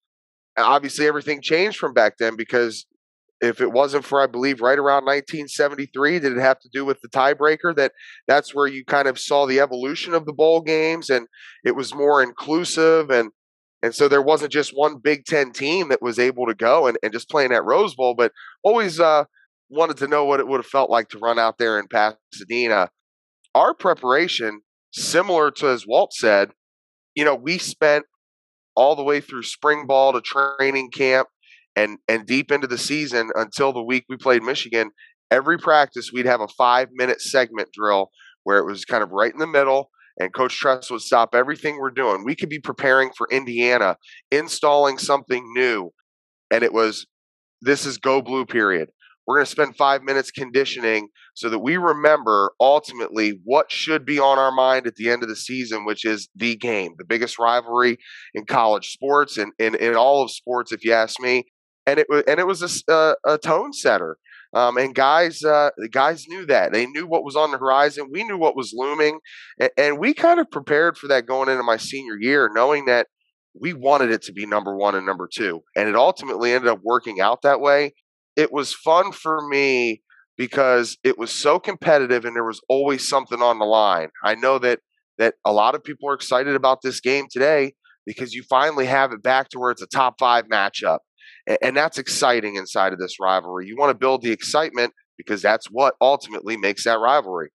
And 0.57 0.67
obviously, 0.67 1.07
everything 1.07 1.41
changed 1.43 1.79
from 1.79 1.95
back 1.95 2.15
then 2.19 2.37
because 2.37 2.87
if 3.41 3.61
it 3.61 3.73
wasn't 3.73 4.05
for 4.05 4.21
I 4.21 4.27
believe 4.27 4.61
right 4.61 4.79
around 4.79 5.05
1973, 5.05 6.21
did 6.21 6.33
it 6.33 6.41
have 6.41 6.59
to 6.61 6.69
do 6.73 6.85
with 6.85 7.01
the 7.01 7.09
tiebreaker? 7.09 7.75
That 7.75 7.93
that's 8.27 8.55
where 8.55 8.67
you 8.67 8.85
kind 8.85 9.09
of 9.09 9.19
saw 9.19 9.47
the 9.47 9.61
evolution 9.61 10.15
of 10.15 10.27
the 10.27 10.33
bowl 10.33 10.63
games, 10.63 11.11
and 11.11 11.27
it 11.65 11.77
was 11.77 11.95
more 11.95 12.23
inclusive, 12.23 13.11
and 13.11 13.31
and 13.83 13.95
so 13.95 14.09
there 14.09 14.23
wasn't 14.23 14.53
just 14.53 14.73
one 14.73 14.99
Big 14.99 15.25
Ten 15.27 15.53
team 15.53 15.89
that 15.91 16.03
was 16.03 16.19
able 16.19 16.47
to 16.47 16.55
go 16.55 16.87
and, 16.87 16.99
and 17.03 17.13
just 17.13 17.29
playing 17.29 17.53
at 17.53 17.65
Rose 17.65 17.95
Bowl, 17.95 18.15
but 18.15 18.33
always 18.63 18.99
uh, 18.99 19.25
wanted 19.69 19.99
to 19.99 20.09
know 20.09 20.25
what 20.25 20.41
it 20.41 20.49
would 20.49 20.59
have 20.59 20.67
felt 20.67 20.91
like 20.91 21.09
to 21.11 21.19
run 21.19 21.39
out 21.39 21.59
there 21.59 21.79
in 21.79 21.87
Pasadena. 21.89 22.91
Our 23.55 23.75
preparation, 23.75 24.63
similar 24.93 25.51
to 25.53 25.69
as 25.69 25.87
Walt 25.87 26.13
said, 26.15 26.51
you 27.15 27.25
know, 27.25 27.35
we 27.35 27.59
spent 27.59 28.07
all 28.75 28.97
the 28.97 29.03
way 29.03 29.21
through 29.21 29.43
spring 29.43 29.87
ball 29.87 30.13
to 30.13 30.21
training 30.21 30.91
camp 30.91 31.29
and 31.77 31.99
and 32.09 32.27
deep 32.27 32.51
into 32.51 32.67
the 32.67 32.79
season 32.79 33.31
until 33.35 33.73
the 33.73 33.83
week 33.83 34.05
we 34.09 34.17
played 34.17 34.43
Michigan, 34.43 34.91
every 35.31 35.59
practice 35.59 36.11
we'd 36.13 36.27
have 36.27 36.41
a 36.41 36.49
five 36.49 36.89
minute 36.93 37.21
segment 37.21 37.69
drill 37.73 38.11
where 38.45 38.59
it 38.59 38.65
was 38.65 38.85
kind 38.85 39.03
of 39.03 39.11
right 39.11 39.33
in 39.33 39.39
the 39.39 39.47
middle. 39.47 39.91
And 40.19 40.33
Coach 40.33 40.57
Tress 40.57 40.91
would 40.91 41.03
stop 41.03 41.35
everything 41.35 41.77
we're 41.79 41.91
doing. 41.91 42.25
We 42.25 42.37
could 42.37 42.49
be 42.49 42.59
preparing 42.59 43.11
for 43.17 43.29
Indiana, 43.31 43.97
installing 44.31 44.97
something 44.97 45.53
new. 45.55 45.91
And 46.51 46.63
it 46.63 46.73
was, 46.73 47.07
this 47.61 47.85
is 47.85 47.99
go 47.99 48.23
blue 48.23 48.47
period. 48.47 48.89
We're 49.27 49.37
going 49.37 49.47
to 49.47 49.51
spend 49.51 49.77
five 49.77 50.03
minutes 50.03 50.31
conditioning 50.31 51.09
so 51.35 51.51
that 51.51 51.59
we 51.59 51.77
remember 51.77 52.53
ultimately 52.61 53.41
what 53.45 53.71
should 53.71 54.07
be 54.07 54.19
on 54.19 54.39
our 54.39 54.53
mind 54.53 54.87
at 54.87 54.95
the 54.95 55.11
end 55.11 55.23
of 55.23 55.29
the 55.29 55.37
season, 55.37 55.85
which 55.85 56.07
is 56.07 56.29
the 56.35 56.57
game, 56.57 56.95
the 56.97 57.05
biggest 57.05 57.39
rivalry 57.39 57.99
in 58.35 58.47
college 58.47 58.93
sports 58.93 59.37
and 59.37 59.53
in, 59.59 59.75
in 59.75 59.97
all 59.97 60.23
of 60.23 60.31
sports, 60.31 60.73
if 60.73 60.85
you 60.85 60.93
ask 60.93 61.21
me. 61.21 61.45
And 61.87 61.99
it 61.99 62.07
was 62.09 62.25
and 62.27 62.41
it 62.41 62.47
was 62.47 62.63
a, 62.63 62.93
a, 62.93 63.15
a 63.35 63.39
tone 63.39 63.73
setter. 63.73 64.19
Um, 64.55 64.79
and 64.79 64.95
guys, 64.95 65.43
uh, 65.43 65.71
guys 65.91 66.25
knew 66.29 66.47
that 66.47 66.73
they 66.73 66.87
knew 66.87 67.07
what 67.07 67.25
was 67.25 67.37
on 67.37 67.51
the 67.51 67.59
horizon. 67.59 68.09
We 68.11 68.25
knew 68.25 68.39
what 68.39 68.57
was 68.57 68.73
looming, 68.75 69.19
and, 69.61 69.71
and 69.77 69.99
we 69.99 70.15
kind 70.15 70.41
of 70.41 70.51
prepared 70.51 70.97
for 70.97 71.09
that 71.09 71.27
going 71.27 71.49
into 71.49 71.63
my 71.63 71.77
senior 71.77 72.17
year, 72.19 72.51
knowing 72.55 72.87
that 72.87 73.09
we 73.61 73.73
wanted 73.73 74.11
it 74.11 74.23
to 74.23 74.33
be 74.33 74.47
number 74.47 74.77
one 74.77 74.95
and 74.95 75.07
number 75.07 75.29
two, 75.33 75.63
and 75.75 75.89
it 75.89 75.97
ultimately 75.97 76.53
ended 76.53 76.71
up 76.71 76.81
working 76.83 77.21
out 77.21 77.43
that 77.43 77.61
way. 77.61 77.95
It 78.37 78.53
was 78.53 78.73
fun 78.73 79.13
for 79.13 79.47
me 79.49 80.03
because 80.37 80.97
it 81.03 81.19
was 81.19 81.31
so 81.31 81.59
competitive, 81.59 82.25
and 82.25 82.37
there 82.37 82.45
was 82.45 82.61
always 82.69 83.09
something 83.09 83.43
on 83.43 83.59
the 83.59 83.65
line. 83.65 84.09
I 84.25 84.37
know 84.37 84.59
that 84.61 84.81
that 85.19 85.35
a 85.45 85.53
lot 85.53 85.75
of 85.75 85.83
people 85.83 86.09
are 86.09 86.15
excited 86.15 86.55
about 86.55 86.83
this 86.83 87.01
game 87.01 87.27
today 87.31 87.75
because 88.07 88.33
you 88.33 88.43
finally 88.49 88.87
have 88.87 89.13
it 89.13 89.23
back 89.23 89.49
to 89.51 89.59
where 89.59 89.71
it's 89.71 89.83
a 89.83 89.87
top 89.87 90.15
five 90.19 90.47
matchup. 90.47 90.99
And 91.63 91.77
that's 91.77 91.99
exciting 91.99 92.57
inside 92.57 92.93
of 92.93 92.99
this 92.99 93.21
rivalry. 93.21 93.67
You 93.67 93.77
want 93.77 93.91
to 93.91 93.99
build 93.99 94.23
the 94.23 94.33
excitement 94.33 94.93
because 95.17 95.43
that's 95.43 95.67
what 95.67 95.95
ultimately 96.01 96.57
makes 96.57 96.85
that 96.85 96.99
rivalry. 96.99 97.51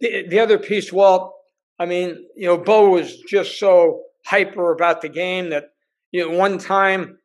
The, 0.00 0.26
the 0.28 0.40
other 0.40 0.58
piece, 0.58 0.92
Walt, 0.92 1.32
I 1.78 1.86
mean, 1.86 2.26
you 2.36 2.46
know, 2.46 2.58
Bo 2.58 2.90
was 2.90 3.16
just 3.28 3.58
so 3.58 4.02
hyper 4.26 4.72
about 4.72 5.00
the 5.00 5.08
game 5.08 5.50
that, 5.50 5.66
you 6.12 6.28
know, 6.28 6.36
one 6.36 6.58
time 6.58 7.18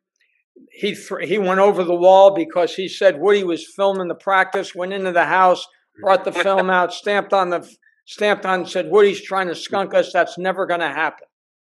he 0.70 0.96
he 1.22 1.38
went 1.38 1.60
over 1.60 1.84
the 1.84 1.94
wall 1.94 2.34
because 2.34 2.74
he 2.74 2.88
said 2.88 3.20
Woody 3.20 3.44
was 3.44 3.66
filming 3.74 4.08
the 4.08 4.14
practice, 4.14 4.74
went 4.74 4.92
into 4.92 5.12
the 5.12 5.24
house, 5.24 5.66
brought 6.00 6.24
the 6.24 6.32
film 6.32 6.70
out, 6.70 6.92
stamped 6.92 7.32
on 7.32 7.50
the 7.50 7.68
stamped 8.06 8.46
on, 8.46 8.66
said 8.66 8.90
Woody's 8.90 9.20
trying 9.20 9.48
to 9.48 9.54
skunk 9.54 9.94
us. 9.94 10.12
That's 10.12 10.38
never 10.38 10.66
going 10.66 10.80
to 10.80 10.88
happen. 10.88 11.26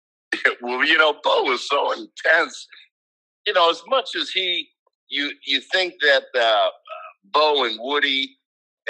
well, 0.62 0.86
you 0.86 0.98
know, 0.98 1.14
Bo 1.24 1.44
was 1.44 1.68
so 1.68 1.92
intense. 1.92 2.68
You 3.48 3.54
know, 3.54 3.72
as 3.72 3.82
much 3.88 4.12
as 4.16 4.32
he, 4.32 4.70
you 5.10 5.32
you 5.48 5.62
think 5.74 5.96
that 6.02 6.26
uh, 6.40 6.70
Bo 7.34 7.66
and 7.66 7.80
Woody, 7.82 8.38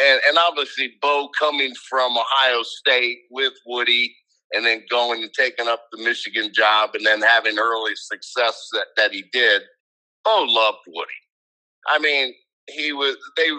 and 0.02 0.22
and 0.28 0.40
obviously 0.40 0.94
Bo 1.02 1.30
coming 1.40 1.76
from 1.90 2.18
Ohio 2.18 2.64
State 2.64 3.20
with 3.32 3.54
Woody, 3.68 4.16
and 4.54 4.66
then 4.66 4.84
going 4.90 5.24
and 5.24 5.32
taking 5.34 5.70
up 5.70 5.84
the 5.94 6.04
Michigan 6.04 6.52
job, 6.54 6.92
and 6.96 7.06
then 7.06 7.22
having 7.22 7.60
early 7.60 7.94
success 7.96 8.68
that, 8.74 8.88
that 8.98 9.14
he 9.14 9.26
did. 9.34 9.64
Bo 10.26 10.46
loved 10.50 10.80
Woody. 10.88 11.12
I 11.90 12.00
mean, 12.00 12.34
he 12.70 12.94
was 12.94 13.18
they. 13.38 13.50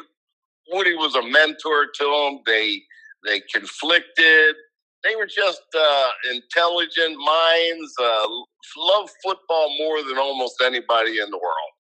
Woody 0.72 0.96
was 0.96 1.16
a 1.16 1.22
mentor 1.22 1.86
to 1.94 2.04
him. 2.04 2.40
They 2.46 2.82
they 3.26 3.42
conflicted 3.54 4.56
they 5.04 5.14
were 5.16 5.26
just 5.26 5.62
uh, 5.78 6.08
intelligent 6.32 7.16
minds, 7.18 7.92
uh, 8.00 8.26
love 8.76 9.08
football 9.22 9.76
more 9.78 10.02
than 10.02 10.18
almost 10.18 10.56
anybody 10.62 11.18
in 11.18 11.30
the 11.30 11.38
world. 11.38 11.72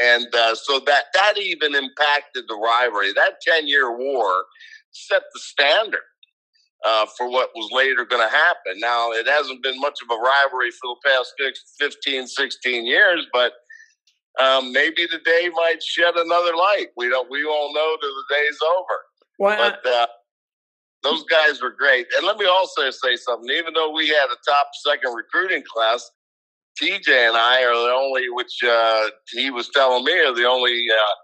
And 0.00 0.34
uh, 0.34 0.54
so 0.54 0.80
that, 0.86 1.04
that 1.14 1.38
even 1.38 1.74
impacted 1.74 2.44
the 2.48 2.56
rivalry. 2.56 3.12
That 3.12 3.34
10 3.46 3.68
year 3.68 3.96
war 3.96 4.44
set 4.90 5.22
the 5.32 5.40
standard 5.40 6.00
uh, 6.84 7.06
for 7.16 7.30
what 7.30 7.50
was 7.54 7.70
later 7.72 8.04
going 8.04 8.26
to 8.26 8.34
happen. 8.34 8.78
Now, 8.78 9.12
it 9.12 9.26
hasn't 9.28 9.62
been 9.62 9.78
much 9.80 9.98
of 10.02 10.10
a 10.10 10.20
rivalry 10.20 10.70
for 10.70 10.94
the 10.94 11.08
past 11.08 11.34
15, 11.78 12.26
16 12.26 12.86
years, 12.86 13.26
but 13.32 13.52
um, 14.40 14.72
maybe 14.72 15.06
the 15.10 15.20
day 15.24 15.50
might 15.54 15.82
shed 15.82 16.14
another 16.16 16.56
light. 16.56 16.86
We 16.96 17.08
don't. 17.08 17.30
We 17.30 17.44
all 17.44 17.72
know 17.74 17.96
that 18.00 18.24
the 18.28 18.34
day's 18.34 18.58
over. 18.78 18.98
Well, 19.38 19.58
but 19.82 19.90
uh, 19.90 20.06
those 21.02 21.24
guys 21.24 21.60
were 21.60 21.74
great. 21.76 22.06
And 22.16 22.26
let 22.26 22.38
me 22.38 22.46
also 22.46 22.90
say 22.90 23.16
something. 23.16 23.50
Even 23.54 23.74
though 23.74 23.92
we 23.92 24.08
had 24.08 24.26
a 24.26 24.38
top 24.48 24.68
second 24.86 25.14
recruiting 25.14 25.62
class, 25.72 26.10
TJ 26.80 27.08
and 27.08 27.36
I 27.36 27.64
are 27.64 27.74
the 27.74 27.92
only, 27.92 28.28
which 28.30 28.62
uh, 28.64 29.08
he 29.30 29.50
was 29.50 29.68
telling 29.68 30.04
me, 30.04 30.12
are 30.12 30.34
the 30.34 30.46
only 30.46 30.86
uh, 30.90 31.14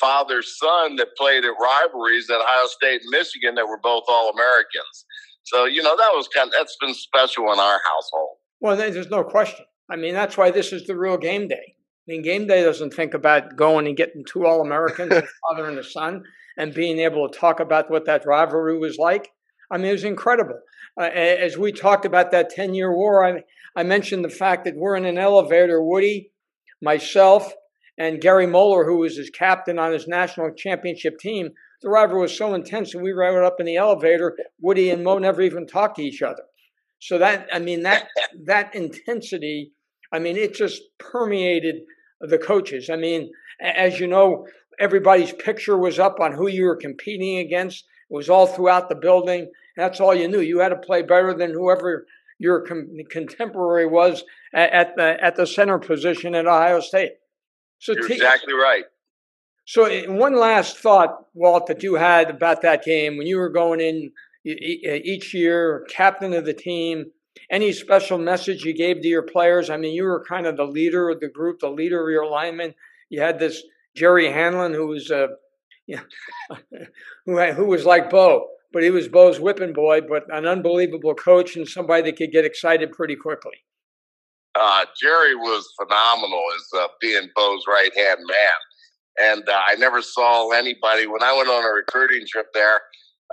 father 0.00 0.42
son 0.42 0.96
that 0.96 1.08
played 1.16 1.44
at 1.44 1.52
rivalries 1.60 2.30
at 2.30 2.40
Ohio 2.40 2.66
State 2.66 3.00
and 3.02 3.10
Michigan 3.10 3.54
that 3.56 3.66
were 3.66 3.80
both 3.82 4.04
All 4.08 4.30
Americans. 4.30 5.04
So 5.44 5.64
you 5.64 5.82
know 5.82 5.96
that 5.96 6.10
was 6.12 6.28
kind 6.28 6.48
of 6.48 6.54
that's 6.56 6.76
been 6.80 6.94
special 6.94 7.52
in 7.52 7.58
our 7.58 7.80
household. 7.84 8.36
Well, 8.60 8.76
there's 8.76 9.10
no 9.10 9.24
question. 9.24 9.66
I 9.90 9.96
mean, 9.96 10.14
that's 10.14 10.36
why 10.36 10.50
this 10.50 10.72
is 10.72 10.86
the 10.86 10.96
real 10.96 11.16
game 11.16 11.48
day. 11.48 11.74
I 11.74 12.04
mean, 12.06 12.22
game 12.22 12.46
day 12.46 12.62
doesn't 12.62 12.94
think 12.94 13.12
about 13.12 13.56
going 13.56 13.86
and 13.86 13.96
getting 13.96 14.24
two 14.24 14.46
All 14.46 14.60
Americans, 14.60 15.10
the 15.10 15.26
father 15.48 15.68
and 15.68 15.76
the 15.76 15.84
son 15.84 16.22
and 16.56 16.74
being 16.74 16.98
able 16.98 17.28
to 17.28 17.38
talk 17.38 17.60
about 17.60 17.90
what 17.90 18.04
that 18.06 18.26
rivalry 18.26 18.78
was 18.78 18.98
like. 18.98 19.30
I 19.70 19.78
mean, 19.78 19.86
it 19.86 19.92
was 19.92 20.04
incredible. 20.04 20.58
Uh, 21.00 21.04
as 21.04 21.56
we 21.56 21.72
talked 21.72 22.04
about 22.04 22.30
that 22.32 22.50
10 22.50 22.74
year 22.74 22.94
war, 22.94 23.24
I, 23.24 23.42
I 23.74 23.82
mentioned 23.82 24.24
the 24.24 24.30
fact 24.30 24.64
that 24.64 24.76
we're 24.76 24.96
in 24.96 25.06
an 25.06 25.18
elevator, 25.18 25.82
Woody, 25.82 26.30
myself, 26.82 27.52
and 27.98 28.20
Gary 28.20 28.46
Moeller, 28.46 28.84
who 28.84 28.98
was 28.98 29.16
his 29.16 29.30
captain 29.30 29.78
on 29.78 29.92
his 29.92 30.06
national 30.06 30.50
championship 30.52 31.18
team. 31.18 31.50
The 31.80 31.88
rivalry 31.88 32.22
was 32.22 32.36
so 32.36 32.54
intense, 32.54 32.94
and 32.94 33.02
we 33.02 33.12
rode 33.12 33.44
up 33.44 33.60
in 33.60 33.66
the 33.66 33.76
elevator. 33.76 34.36
Woody 34.60 34.90
and 34.90 35.02
Mo 35.02 35.18
never 35.18 35.42
even 35.42 35.66
talked 35.66 35.96
to 35.96 36.02
each 36.02 36.22
other. 36.22 36.42
So 37.00 37.18
that, 37.18 37.48
I 37.52 37.58
mean, 37.58 37.82
that 37.82 38.08
that 38.44 38.74
intensity, 38.74 39.72
I 40.12 40.20
mean, 40.20 40.36
it 40.36 40.54
just 40.54 40.82
permeated 40.98 41.76
the 42.20 42.38
coaches. 42.38 42.88
I 42.90 42.96
mean, 42.96 43.32
as 43.60 43.98
you 43.98 44.06
know, 44.06 44.46
everybody's 44.78 45.32
picture 45.32 45.76
was 45.76 45.98
up 45.98 46.20
on 46.20 46.32
who 46.32 46.48
you 46.48 46.64
were 46.64 46.76
competing 46.76 47.38
against. 47.38 47.84
It 48.10 48.14
was 48.14 48.28
all 48.28 48.46
throughout 48.46 48.88
the 48.88 48.94
building. 48.94 49.50
That's 49.76 50.00
all 50.00 50.14
you 50.14 50.28
knew. 50.28 50.40
You 50.40 50.58
had 50.60 50.70
to 50.70 50.76
play 50.76 51.02
better 51.02 51.34
than 51.34 51.52
whoever 51.52 52.06
your 52.38 52.62
com- 52.66 52.88
contemporary 53.10 53.86
was 53.86 54.24
at, 54.54 54.70
at, 54.72 54.96
the 54.96 55.24
at 55.24 55.36
the 55.36 55.46
center 55.46 55.78
position 55.78 56.34
at 56.34 56.46
Ohio 56.46 56.80
State. 56.80 57.12
So 57.78 57.92
You're 57.92 58.08
t- 58.08 58.14
exactly 58.14 58.54
right. 58.54 58.84
So 59.64 59.84
eh, 59.84 60.06
one 60.06 60.36
last 60.36 60.78
thought, 60.78 61.26
Walt, 61.34 61.66
that 61.68 61.82
you 61.82 61.94
had 61.94 62.30
about 62.30 62.62
that 62.62 62.84
game 62.84 63.16
when 63.16 63.26
you 63.26 63.38
were 63.38 63.48
going 63.48 63.80
in 63.80 64.10
eh, 64.46 65.00
each 65.04 65.32
year, 65.34 65.86
captain 65.88 66.32
of 66.32 66.44
the 66.44 66.54
team. 66.54 67.06
Any 67.50 67.72
special 67.72 68.18
message 68.18 68.64
you 68.64 68.74
gave 68.74 69.00
to 69.00 69.08
your 69.08 69.22
players? 69.22 69.70
I 69.70 69.76
mean, 69.76 69.94
you 69.94 70.04
were 70.04 70.24
kind 70.28 70.46
of 70.46 70.56
the 70.56 70.66
leader 70.66 71.08
of 71.08 71.20
the 71.20 71.28
group, 71.28 71.60
the 71.60 71.70
leader 71.70 72.02
of 72.02 72.12
your 72.12 72.26
linemen. 72.26 72.74
You 73.08 73.22
had 73.22 73.38
this 73.38 73.62
Jerry 73.94 74.30
Hanlon, 74.30 74.74
who 74.74 74.86
was 74.86 75.10
uh, 75.10 75.28
you 75.86 75.98
know, 76.50 76.56
who 77.26 77.52
who 77.52 77.66
was 77.66 77.84
like 77.84 78.10
Bo, 78.10 78.46
but 78.72 78.82
he 78.82 78.90
was 78.90 79.08
Bo's 79.08 79.40
whipping 79.40 79.72
boy, 79.72 80.00
but 80.00 80.24
an 80.30 80.46
unbelievable 80.46 81.14
coach 81.14 81.56
and 81.56 81.68
somebody 81.68 82.02
that 82.02 82.16
could 82.16 82.32
get 82.32 82.44
excited 82.44 82.92
pretty 82.92 83.16
quickly. 83.16 83.52
Uh, 84.54 84.84
Jerry 85.00 85.34
was 85.34 85.66
phenomenal 85.80 86.42
as 86.56 86.80
uh, 86.80 86.86
being 87.00 87.28
Bo's 87.34 87.64
right 87.66 87.90
hand 87.96 88.20
man, 88.20 89.30
and 89.34 89.48
uh, 89.48 89.60
I 89.66 89.76
never 89.76 90.02
saw 90.02 90.50
anybody 90.50 91.06
when 91.06 91.22
I 91.22 91.34
went 91.36 91.48
on 91.48 91.64
a 91.64 91.72
recruiting 91.74 92.26
trip 92.28 92.46
there. 92.52 92.80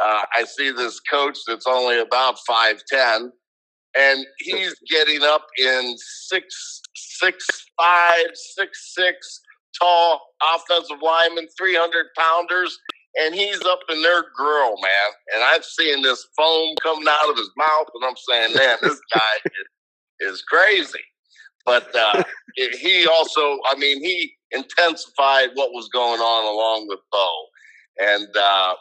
Uh, 0.02 0.22
I 0.34 0.46
see 0.46 0.72
this 0.72 1.00
coach 1.02 1.38
that's 1.46 1.68
only 1.68 2.00
about 2.00 2.38
five 2.48 2.82
ten, 2.88 3.32
and 3.98 4.26
he's 4.40 4.76
getting 4.90 5.22
up 5.24 5.46
in 5.58 5.96
six 5.98 6.82
six 6.96 7.46
five 7.78 8.28
six 8.34 8.94
six 8.96 9.42
tall 9.80 10.22
offensive 10.56 10.98
lineman, 11.02 11.48
300 11.58 12.08
pounders, 12.18 12.78
and 13.20 13.34
he's 13.34 13.62
up 13.66 13.80
in 13.90 14.02
their 14.02 14.24
grill, 14.36 14.76
man. 14.82 15.12
And 15.36 15.44
I've 15.44 15.66
seen 15.66 16.02
this 16.02 16.26
foam 16.38 16.76
coming 16.82 17.08
out 17.08 17.30
of 17.30 17.38
his 17.38 17.52
mouth, 17.58 17.88
and 17.94 18.06
I'm 18.06 18.16
saying, 18.18 18.56
man, 18.56 18.78
this 18.82 19.00
guy 19.14 19.52
is, 20.22 20.34
is 20.34 20.42
crazy. 20.44 21.00
But 21.66 21.94
uh, 21.96 22.24
he 22.56 23.06
also, 23.08 23.42
I 23.70 23.76
mean, 23.78 24.02
he 24.04 24.32
intensified 24.52 25.50
what 25.54 25.72
was 25.72 25.90
going 25.90 26.20
on 26.20 26.46
along 26.46 26.88
with 26.88 27.00
Bo, 27.12 27.30
and 28.00 28.28
uh, 28.36 28.74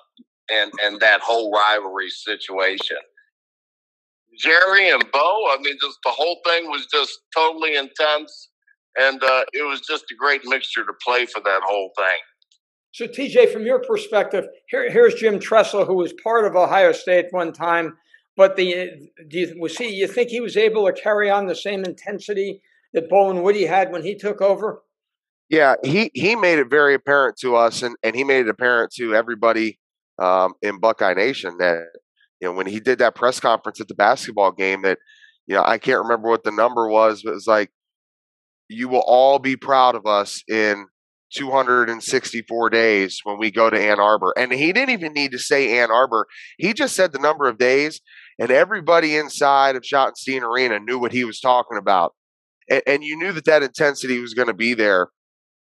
and 0.50 0.72
and 0.84 1.00
that 1.00 1.20
whole 1.20 1.52
rivalry 1.52 2.08
situation. 2.08 2.96
Jerry 4.38 4.90
and 4.90 5.04
Bo, 5.12 5.18
I 5.50 5.58
mean, 5.60 5.76
just 5.82 5.98
the 6.04 6.12
whole 6.12 6.40
thing 6.46 6.66
was 6.68 6.86
just 6.92 7.18
totally 7.36 7.76
intense 7.76 8.48
and 8.98 9.22
uh, 9.22 9.44
it 9.52 9.66
was 9.66 9.80
just 9.80 10.04
a 10.10 10.14
great 10.14 10.42
mixture 10.44 10.84
to 10.84 10.92
play 11.04 11.26
for 11.26 11.40
that 11.40 11.60
whole 11.64 11.92
thing. 11.96 12.18
So, 12.92 13.06
TJ, 13.06 13.52
from 13.52 13.64
your 13.64 13.80
perspective, 13.80 14.46
here, 14.68 14.90
here's 14.90 15.14
Jim 15.14 15.38
Tressel, 15.38 15.84
who 15.84 15.94
was 15.94 16.12
part 16.24 16.44
of 16.44 16.56
Ohio 16.56 16.92
State 16.92 17.26
one 17.30 17.52
time. 17.52 17.96
But 18.36 18.56
the 18.56 19.10
do 19.28 19.38
you, 19.38 19.56
was 19.60 19.76
he? 19.76 19.88
You 19.88 20.06
think 20.06 20.30
he 20.30 20.40
was 20.40 20.56
able 20.56 20.86
to 20.86 20.92
carry 20.92 21.28
on 21.28 21.46
the 21.46 21.54
same 21.54 21.84
intensity 21.84 22.62
that 22.94 23.08
Bo 23.08 23.30
and 23.30 23.42
Woody 23.42 23.66
had 23.66 23.92
when 23.92 24.02
he 24.02 24.14
took 24.14 24.40
over? 24.40 24.82
Yeah, 25.50 25.74
he 25.82 26.10
he 26.14 26.36
made 26.36 26.58
it 26.58 26.70
very 26.70 26.94
apparent 26.94 27.36
to 27.40 27.56
us, 27.56 27.82
and 27.82 27.96
and 28.02 28.14
he 28.14 28.24
made 28.24 28.46
it 28.46 28.48
apparent 28.48 28.92
to 28.94 29.14
everybody 29.14 29.78
um, 30.18 30.54
in 30.62 30.78
Buckeye 30.78 31.14
Nation 31.14 31.58
that 31.58 31.84
you 32.40 32.48
know 32.48 32.52
when 32.52 32.66
he 32.66 32.80
did 32.80 33.00
that 33.00 33.14
press 33.14 33.40
conference 33.40 33.80
at 33.80 33.88
the 33.88 33.94
basketball 33.94 34.52
game 34.52 34.82
that 34.82 34.98
you 35.46 35.54
know 35.54 35.62
I 35.64 35.78
can't 35.78 36.02
remember 36.02 36.28
what 36.28 36.44
the 36.44 36.52
number 36.52 36.88
was, 36.88 37.22
but 37.22 37.30
it 37.30 37.34
was 37.34 37.46
like 37.46 37.70
you 38.68 38.88
will 38.88 39.04
all 39.06 39.38
be 39.38 39.56
proud 39.56 39.94
of 39.94 40.06
us 40.06 40.42
in 40.48 40.86
264 41.34 42.70
days 42.70 43.20
when 43.24 43.38
we 43.38 43.50
go 43.50 43.68
to 43.70 43.78
Ann 43.78 44.00
Arbor. 44.00 44.32
And 44.36 44.52
he 44.52 44.72
didn't 44.72 44.90
even 44.90 45.12
need 45.12 45.32
to 45.32 45.38
say 45.38 45.78
Ann 45.78 45.90
Arbor. 45.90 46.26
He 46.58 46.72
just 46.72 46.96
said 46.96 47.12
the 47.12 47.18
number 47.18 47.46
of 47.48 47.58
days, 47.58 48.00
and 48.38 48.50
everybody 48.50 49.16
inside 49.16 49.76
of 49.76 49.82
Schottenstein 49.82 50.42
Arena 50.42 50.78
knew 50.78 50.98
what 50.98 51.12
he 51.12 51.24
was 51.24 51.40
talking 51.40 51.78
about. 51.78 52.14
And, 52.70 52.82
and 52.86 53.04
you 53.04 53.16
knew 53.18 53.32
that 53.32 53.44
that 53.46 53.62
intensity 53.62 54.18
was 54.20 54.34
going 54.34 54.48
to 54.48 54.54
be 54.54 54.74
there. 54.74 55.08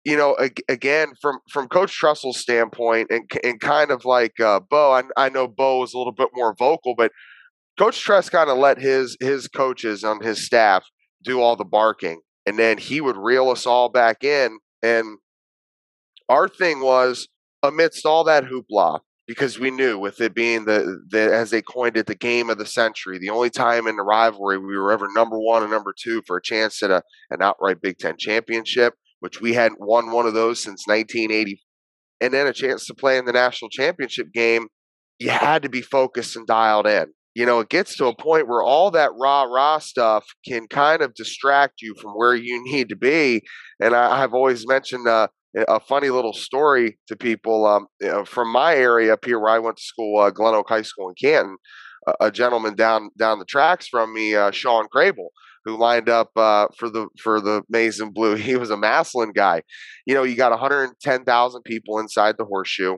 you 0.05 0.17
know, 0.17 0.37
again, 0.69 1.13
from 1.21 1.39
from 1.51 1.69
Coach 1.69 1.93
Tressel's 1.97 2.39
standpoint, 2.39 3.09
and 3.11 3.31
and 3.45 3.61
kind 3.61 3.91
of 3.91 4.05
like 4.05 4.41
uh, 4.41 4.61
Bo, 4.61 4.93
I, 4.93 5.03
I 5.17 5.29
know 5.29 5.47
Bo 5.47 5.79
was 5.79 5.95
a 5.95 5.99
little 5.99 6.13
bit 6.13 6.31
more 6.35 6.55
vocal, 6.59 6.95
but 6.97 7.13
Coach 7.79 8.01
Tress 8.01 8.29
kind 8.29 8.51
of 8.51 8.59
let 8.59 8.79
his 8.79 9.17
his 9.21 9.49
coaches 9.49 10.03
on 10.05 10.23
his 10.23 10.45
staff 10.45 10.85
do 11.25 11.41
all 11.41 11.57
the 11.57 11.65
barking, 11.65 12.21
and 12.47 12.59
then 12.59 12.79
he 12.79 13.01
would 13.01 13.17
reel 13.17 13.51
us 13.51 13.67
all 13.67 13.89
back 13.89 14.25
in. 14.25 14.59
And 14.83 15.19
our 16.29 16.49
thing 16.49 16.81
was 16.81 17.29
amidst 17.63 18.05
all 18.05 18.25
that 18.25 18.45
hoopla, 18.45 19.01
because 19.27 19.59
we 19.59 19.71
knew 19.71 19.99
with 19.99 20.21
it 20.21 20.35
being 20.35 20.65
the, 20.65 21.01
the 21.09 21.35
as 21.35 21.51
they 21.51 21.63
coined 21.63 21.97
it 21.97 22.07
the 22.07 22.15
game 22.15 22.51
of 22.51 22.59
the 22.59 22.67
century 22.67 23.19
the 23.19 23.31
only 23.31 23.51
time 23.51 23.87
in 23.87 23.97
the 23.97 24.03
rivalry 24.03 24.59
we 24.59 24.77
were 24.77 24.93
ever 24.93 25.07
number 25.15 25.39
one 25.39 25.63
and 25.63 25.71
number 25.71 25.95
two 25.97 26.23
for 26.27 26.37
a 26.37 26.43
chance 26.43 26.83
at 26.83 26.91
a, 26.91 27.03
an 27.31 27.41
outright 27.41 27.81
big 27.81 27.99
ten 27.99 28.17
championship 28.19 28.95
which 29.21 29.41
we 29.41 29.55
hadn't 29.55 29.81
won 29.81 30.11
one 30.11 30.27
of 30.27 30.35
those 30.35 30.63
since 30.63 30.87
1980 30.87 31.63
and 32.21 32.35
then 32.35 32.47
a 32.47 32.53
chance 32.53 32.87
to 32.87 32.95
play 32.95 33.17
in 33.17 33.25
the 33.25 33.33
national 33.33 33.69
championship 33.69 34.33
game 34.33 34.69
you 35.19 35.31
had 35.31 35.63
to 35.63 35.69
be 35.69 35.83
focused 35.83 36.37
and 36.37 36.47
dialed 36.47 36.87
in 36.87 37.07
you 37.35 37.47
know 37.47 37.61
it 37.61 37.69
gets 37.69 37.97
to 37.97 38.07
a 38.07 38.17
point 38.17 38.49
where 38.49 38.63
all 38.63 38.91
that 38.91 39.11
rah 39.19 39.43
rah 39.43 39.79
stuff 39.79 40.25
can 40.47 40.67
kind 40.69 41.03
of 41.03 41.15
distract 41.15 41.83
you 41.83 41.95
from 42.01 42.13
where 42.13 42.35
you 42.35 42.63
need 42.73 42.89
to 42.89 42.97
be 42.97 43.43
and 43.81 43.95
I, 43.95 44.19
have 44.19 44.35
always 44.35 44.67
mentioned 44.67 45.09
uh, 45.09 45.29
a 45.69 45.81
funny 45.81 46.11
little 46.11 46.33
story 46.33 46.99
to 47.09 47.17
people 47.17 47.67
um, 47.67 47.87
you 48.01 48.09
know, 48.09 48.25
from 48.25 48.51
my 48.51 48.75
area 48.75 49.13
up 49.13 49.25
here 49.25 49.39
where 49.39 49.53
I 49.53 49.59
went 49.59 49.77
to 49.77 49.83
school, 49.83 50.21
uh, 50.21 50.31
Glen 50.31 50.55
Oak 50.55 50.69
High 50.69 50.83
School 50.83 51.09
in 51.09 51.15
Canton. 51.21 51.57
A, 52.07 52.27
a 52.27 52.31
gentleman 52.33 52.75
down 52.75 53.11
down 53.19 53.39
the 53.39 53.45
tracks 53.45 53.87
from 53.87 54.13
me, 54.13 54.35
uh, 54.35 54.51
Shawn 54.51 54.87
Crable, 54.95 55.29
who 55.65 55.77
lined 55.77 56.09
up 56.09 56.31
uh, 56.37 56.67
for 56.77 56.91
the 56.91 57.07
for 57.23 57.41
the 57.41 57.63
Maize 57.69 58.01
and 58.01 58.15
Blue. 58.15 58.35
He 58.37 58.57
was 58.57 58.71
a 58.71 58.77
Massillon 58.77 59.33
guy. 59.33 59.63
You 60.07 60.15
know, 60.15 60.25
you 60.25 60.35
got 60.35 60.51
110,000 60.51 61.63
people 61.63 61.99
inside 61.99 62.37
the 62.39 62.45
horseshoe. 62.45 62.97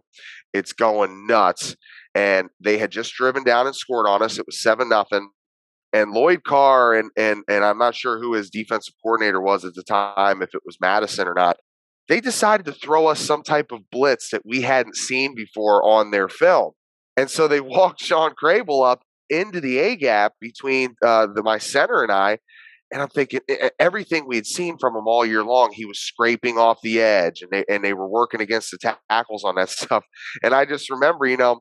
It's 0.55 0.73
going 0.73 1.27
nuts, 1.27 1.77
and 2.15 2.49
they 2.61 2.79
had 2.79 2.91
just 2.91 3.15
driven 3.15 3.45
down 3.45 3.67
and 3.67 3.75
scored 3.75 4.09
on 4.09 4.23
us. 4.23 4.39
It 4.39 4.47
was 4.47 4.63
seven 4.63 4.89
nothing. 4.89 5.31
And 5.93 6.11
Lloyd 6.11 6.45
Carr 6.45 6.95
and 6.95 7.11
and 7.17 7.43
and 7.49 7.65
I'm 7.65 7.79
not 7.79 7.95
sure 7.95 8.21
who 8.21 8.35
his 8.35 8.51
defensive 8.51 8.95
coordinator 9.03 9.41
was 9.41 9.65
at 9.65 9.75
the 9.75 9.83
time, 9.83 10.43
if 10.43 10.55
it 10.55 10.63
was 10.65 10.79
Madison 10.81 11.29
or 11.29 11.35
not 11.35 11.57
they 12.09 12.21
decided 12.21 12.67
to 12.67 12.73
throw 12.73 13.07
us 13.07 13.21
some 13.21 13.43
type 13.43 13.73
of 13.73 13.91
blitz 13.91 14.31
that 14.31 14.43
we 14.45 14.61
hadn't 14.61 14.97
seen 14.97 15.35
before 15.35 15.83
on 15.85 16.11
their 16.11 16.29
film. 16.29 16.73
And 17.17 17.31
so 17.31 17.49
they 17.49 17.61
walked 17.61 18.01
Shawn 18.01 18.35
Crable 18.41 18.85
up 18.85 19.03
into 19.31 19.61
the 19.61 19.79
A 19.79 19.97
gap 19.97 20.35
between 20.41 20.97
uh, 21.03 21.29
the 21.35 21.43
my 21.43 21.59
center 21.59 22.03
and 22.03 22.13
I. 22.13 22.39
And 22.93 23.03
I'm 23.03 23.09
thinking 23.09 23.41
everything 23.81 24.29
we 24.29 24.37
had 24.37 24.47
seen 24.47 24.77
from 24.79 24.95
him 24.95 25.09
all 25.09 25.27
year 25.27 25.43
long, 25.43 25.73
he 25.73 25.85
was 25.85 25.99
scraping 25.99 26.59
off 26.59 26.81
the 26.83 27.01
edge, 27.01 27.43
and 27.43 27.51
they 27.51 27.65
and 27.69 27.83
they 27.83 27.93
were 27.93 28.07
working 28.07 28.41
against 28.41 28.71
the 28.71 28.95
tackles 29.11 29.43
on 29.43 29.57
that 29.57 29.69
stuff. 29.71 30.05
And 30.45 30.55
I 30.55 30.65
just 30.65 30.91
remember, 30.91 31.27
you 31.27 31.37
know, 31.37 31.61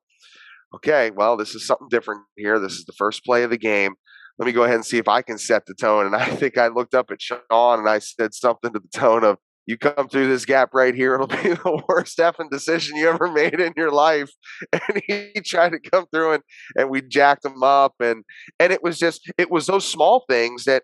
okay, 0.75 1.11
well, 1.11 1.37
this 1.37 1.55
is 1.55 1.65
something 1.65 1.87
different 1.89 2.21
here. 2.35 2.59
This 2.59 2.73
is 2.73 2.85
the 2.85 2.93
first 2.93 3.23
play 3.23 3.43
of 3.43 3.49
the 3.49 3.57
game. 3.57 3.93
Let 4.39 4.47
me 4.47 4.51
go 4.51 4.63
ahead 4.63 4.75
and 4.75 4.85
see 4.85 4.97
if 4.97 5.07
I 5.07 5.21
can 5.21 5.37
set 5.37 5.65
the 5.65 5.75
tone. 5.75 6.05
And 6.07 6.15
I 6.15 6.25
think 6.25 6.57
I 6.57 6.67
looked 6.67 6.95
up 6.95 7.11
at 7.11 7.21
Sean 7.21 7.39
and 7.51 7.89
I 7.89 7.99
said 7.99 8.33
something 8.33 8.73
to 8.73 8.79
the 8.79 8.99
tone 8.99 9.23
of, 9.23 9.37
you 9.65 9.77
come 9.77 10.09
through 10.09 10.27
this 10.27 10.43
gap 10.43 10.71
right 10.73 10.93
here, 10.93 11.13
it'll 11.15 11.27
be 11.27 11.35
the 11.35 11.81
worst 11.87 12.17
effing 12.17 12.49
decision 12.49 12.97
you 12.97 13.07
ever 13.07 13.31
made 13.31 13.59
in 13.59 13.73
your 13.77 13.91
life. 13.91 14.31
And 14.73 15.01
he 15.07 15.41
tried 15.45 15.71
to 15.71 15.79
come 15.79 16.05
through 16.11 16.33
and 16.33 16.43
and 16.77 16.89
we 16.89 17.01
jacked 17.01 17.45
him 17.45 17.63
up 17.63 17.93
and 18.01 18.23
and 18.59 18.73
it 18.73 18.83
was 18.83 18.99
just 18.99 19.31
it 19.37 19.49
was 19.49 19.67
those 19.67 19.87
small 19.87 20.25
things 20.29 20.65
that 20.65 20.83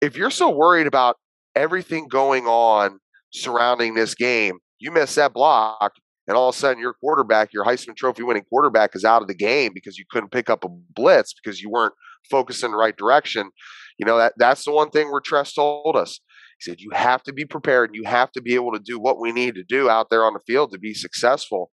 if 0.00 0.16
you're 0.16 0.30
so 0.30 0.48
worried 0.48 0.86
about 0.86 1.16
everything 1.56 2.06
going 2.06 2.46
on 2.46 3.00
surrounding 3.32 3.94
this 3.94 4.14
game, 4.14 4.58
you 4.78 4.92
miss 4.92 5.16
that 5.16 5.32
block 5.32 5.92
and 6.30 6.36
all 6.36 6.50
of 6.50 6.54
a 6.54 6.58
sudden 6.58 6.80
your 6.80 6.94
quarterback, 6.94 7.52
your 7.52 7.64
Heisman 7.64 7.96
Trophy 7.96 8.22
winning 8.22 8.44
quarterback 8.48 8.94
is 8.94 9.04
out 9.04 9.20
of 9.20 9.26
the 9.26 9.34
game 9.34 9.72
because 9.74 9.98
you 9.98 10.04
couldn't 10.08 10.30
pick 10.30 10.48
up 10.48 10.64
a 10.64 10.68
blitz 10.68 11.34
because 11.34 11.60
you 11.60 11.68
weren't 11.68 11.92
focused 12.30 12.62
in 12.62 12.70
the 12.70 12.76
right 12.76 12.96
direction. 12.96 13.50
You 13.98 14.06
know, 14.06 14.16
that 14.16 14.34
that's 14.36 14.64
the 14.64 14.70
one 14.70 14.90
thing 14.90 15.10
where 15.10 15.20
Tress 15.20 15.52
told 15.52 15.96
us 15.96 16.20
he 16.60 16.70
said, 16.70 16.80
You 16.80 16.90
have 16.92 17.24
to 17.24 17.32
be 17.32 17.44
prepared. 17.44 17.90
and 17.90 17.96
You 17.96 18.04
have 18.04 18.30
to 18.30 18.40
be 18.40 18.54
able 18.54 18.70
to 18.74 18.78
do 18.78 19.00
what 19.00 19.18
we 19.18 19.32
need 19.32 19.56
to 19.56 19.64
do 19.64 19.90
out 19.90 20.08
there 20.08 20.24
on 20.24 20.34
the 20.34 20.40
field 20.46 20.70
to 20.70 20.78
be 20.78 20.94
successful. 20.94 21.72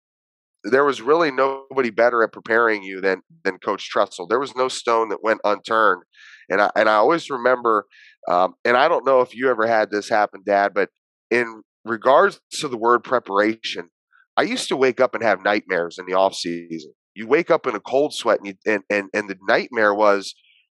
There 0.64 0.86
was 0.86 1.02
really 1.02 1.30
nobody 1.30 1.90
better 1.90 2.22
at 2.22 2.32
preparing 2.32 2.82
you 2.82 3.02
than 3.02 3.20
than 3.44 3.58
Coach 3.58 3.90
Tressel. 3.90 4.26
There 4.26 4.40
was 4.40 4.56
no 4.56 4.68
stone 4.68 5.10
that 5.10 5.22
went 5.22 5.42
unturned. 5.44 6.04
And 6.48 6.62
I 6.62 6.70
and 6.74 6.88
I 6.88 6.94
always 6.94 7.28
remember, 7.28 7.84
um, 8.26 8.54
and 8.64 8.74
I 8.74 8.88
don't 8.88 9.04
know 9.04 9.20
if 9.20 9.34
you 9.34 9.50
ever 9.50 9.66
had 9.66 9.90
this 9.90 10.08
happen, 10.08 10.40
Dad, 10.46 10.72
but 10.74 10.88
in 11.30 11.60
regards 11.84 12.40
to 12.60 12.68
the 12.68 12.78
word 12.78 13.04
preparation, 13.04 13.90
I 14.36 14.42
used 14.42 14.68
to 14.68 14.76
wake 14.76 15.00
up 15.00 15.14
and 15.14 15.22
have 15.22 15.42
nightmares 15.42 15.98
in 15.98 16.06
the 16.06 16.14
off 16.14 16.34
season. 16.34 16.92
You 17.14 17.26
wake 17.26 17.50
up 17.50 17.66
in 17.66 17.74
a 17.74 17.80
cold 17.80 18.14
sweat, 18.14 18.38
and, 18.38 18.48
you, 18.48 18.54
and 18.66 18.82
and 18.90 19.08
and 19.14 19.28
the 19.28 19.36
nightmare 19.48 19.94
was 19.94 20.34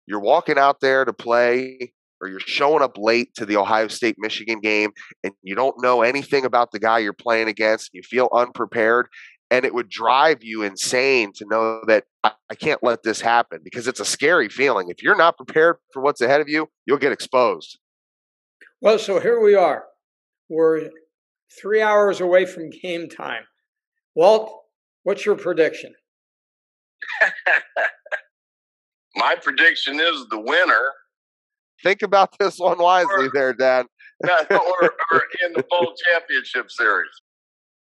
you're 0.07 0.19
walking 0.19 0.57
out 0.57 0.79
there 0.79 1.05
to 1.05 1.13
play 1.13 1.93
or 2.21 2.27
you're 2.27 2.39
showing 2.39 2.81
up 2.81 2.97
late 2.97 3.33
to 3.35 3.45
the 3.45 3.55
Ohio 3.55 3.87
State 3.87 4.15
Michigan 4.17 4.59
game 4.59 4.91
and 5.23 5.33
you 5.41 5.55
don't 5.55 5.81
know 5.81 6.01
anything 6.01 6.45
about 6.45 6.71
the 6.71 6.79
guy 6.79 6.99
you're 6.99 7.13
playing 7.13 7.47
against, 7.47 7.91
And 7.93 7.97
you 7.97 8.03
feel 8.03 8.27
unprepared, 8.33 9.07
and 9.51 9.65
it 9.65 9.73
would 9.73 9.89
drive 9.89 10.39
you 10.41 10.63
insane 10.63 11.31
to 11.35 11.45
know 11.49 11.81
that 11.87 12.05
I, 12.23 12.31
I, 12.49 12.55
can't 12.55 12.83
let 12.83 13.03
this 13.03 13.21
happen 13.21 13.59
because 13.63 13.87
it's 13.87 13.99
a 13.99 14.05
scary 14.05 14.49
feeling. 14.49 14.89
If 14.89 15.01
you're 15.01 15.15
not 15.15 15.37
prepared 15.37 15.77
for 15.93 16.01
what's 16.01 16.21
ahead 16.21 16.41
of 16.41 16.49
you, 16.49 16.67
you'll 16.85 16.97
get 16.97 17.11
exposed. 17.11 17.79
Well, 18.81 18.99
so 18.99 19.19
here 19.19 19.41
we 19.41 19.55
are. 19.55 19.85
We're 20.49 20.89
three 21.61 21.81
hours 21.81 22.21
away 22.21 22.45
from 22.45 22.69
game 22.69 23.09
time. 23.09 23.43
Walt, 24.15 24.51
what's 25.03 25.25
your 25.25 25.35
prediction? 25.35 25.93
My 29.15 29.35
prediction 29.35 29.99
is 29.99 30.27
the 30.29 30.39
winner 30.39 30.93
Think 31.83 32.01
about 32.01 32.37
this 32.39 32.57
one 32.57 32.77
wisely, 32.77 33.27
or, 33.27 33.31
there, 33.33 33.53
Dad. 33.53 33.85
or, 34.49 34.49
or 34.51 35.23
in 35.45 35.53
the 35.53 35.63
bowl 35.69 35.93
championship 36.07 36.69
series. 36.69 37.09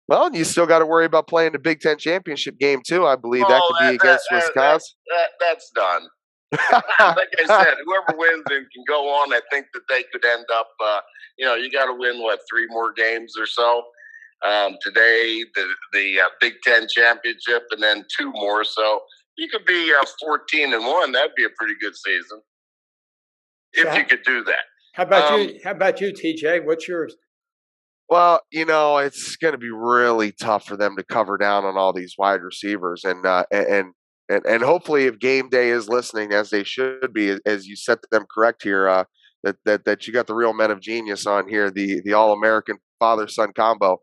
Well, 0.09 0.35
you 0.35 0.45
still 0.45 0.67
got 0.67 0.81
to 0.81 0.87
worry 0.87 1.05
about 1.05 1.27
playing 1.27 1.53
the 1.53 1.59
Big 1.59 1.81
Ten 1.81 1.99
championship 1.99 2.59
game 2.59 2.81
too. 2.87 3.07
I 3.07 3.17
believe 3.17 3.47
that 3.49 3.61
could 3.61 3.77
that, 3.81 3.91
be 3.91 3.95
against 3.97 4.27
that, 4.31 4.37
Wisconsin. 4.37 4.97
That, 5.09 5.31
that's 5.41 5.71
done. 5.75 6.03
like 6.53 6.93
I 7.01 7.47
said, 7.47 7.75
whoever 7.85 8.19
wins 8.19 8.45
and 8.51 8.67
can 8.71 8.85
go 8.87 9.09
on, 9.09 9.33
I 9.33 9.41
think 9.51 9.67
that 9.75 9.83
they 9.89 10.05
could 10.13 10.25
end 10.25 10.47
up. 10.55 10.69
Uh, 10.83 11.01
you 11.37 11.45
know, 11.45 11.55
you 11.55 11.71
got 11.71 11.87
to 11.87 11.95
win 11.95 12.21
what 12.21 12.41
three 12.49 12.67
more 12.69 12.93
games 12.93 13.35
or 13.39 13.47
so. 13.47 13.83
Um, 14.47 14.77
today, 14.81 15.43
the 15.55 15.67
the 15.93 16.21
uh, 16.21 16.29
Big 16.41 16.55
Ten 16.63 16.87
championship, 16.89 17.65
and 17.73 17.83
then 17.83 18.05
two 18.17 18.31
more. 18.33 18.65
So 18.65 19.01
you 19.37 19.49
could 19.49 19.65
be 19.67 19.93
uh, 19.93 20.05
fourteen 20.21 20.73
and 20.73 20.85
one. 20.85 21.13
That'd 21.13 21.35
be 21.37 21.45
a 21.45 21.51
pretty 21.59 21.75
good 21.81 21.97
season 21.97 22.41
if 23.77 23.89
so 23.89 23.95
you 23.95 24.05
could 24.05 24.23
do 24.25 24.45
that. 24.45 24.65
How 24.95 25.03
about 25.05 25.33
um, 25.33 25.41
you? 25.41 25.61
How 25.63 25.73
about 25.73 26.01
you, 26.01 26.13
TJ? 26.13 26.65
What's 26.65 26.89
yours? 26.89 27.15
Well, 28.09 28.41
you 28.53 28.65
know, 28.65 28.99
it's 28.99 29.37
going 29.37 29.53
to 29.53 29.59
be 29.59 29.71
really 29.71 30.33
tough 30.33 30.65
for 30.65 30.77
them 30.77 30.97
to 30.97 31.03
cover 31.03 31.37
down 31.37 31.65
on 31.65 31.77
all 31.77 31.93
these 31.93 32.15
wide 32.17 32.41
receivers, 32.43 33.05
and 33.05 33.27
uh, 33.27 33.45
and 33.51 33.93
and 34.29 34.45
and 34.47 34.63
hopefully, 34.63 35.05
if 35.05 35.19
game 35.19 35.49
day 35.49 35.71
is 35.71 35.89
listening, 35.89 36.33
as 36.33 36.51
they 36.51 36.65
should 36.65 37.13
be, 37.13 37.39
as 37.47 37.67
you 37.67 37.77
set 37.77 37.99
them 38.11 38.27
correct 38.33 38.63
here, 38.63 38.89
uh, 38.89 39.05
that 39.45 39.57
that 39.65 39.85
that 39.85 40.07
you 40.07 40.13
got 40.13 40.27
the 40.27 40.35
real 40.35 40.53
men 40.53 40.71
of 40.71 40.81
genius 40.81 41.27
on 41.27 41.49
here, 41.49 41.71
the 41.71 42.01
the 42.05 42.13
all 42.13 42.33
American 42.33 42.79
father 42.99 43.29
son 43.29 43.53
combo. 43.55 43.99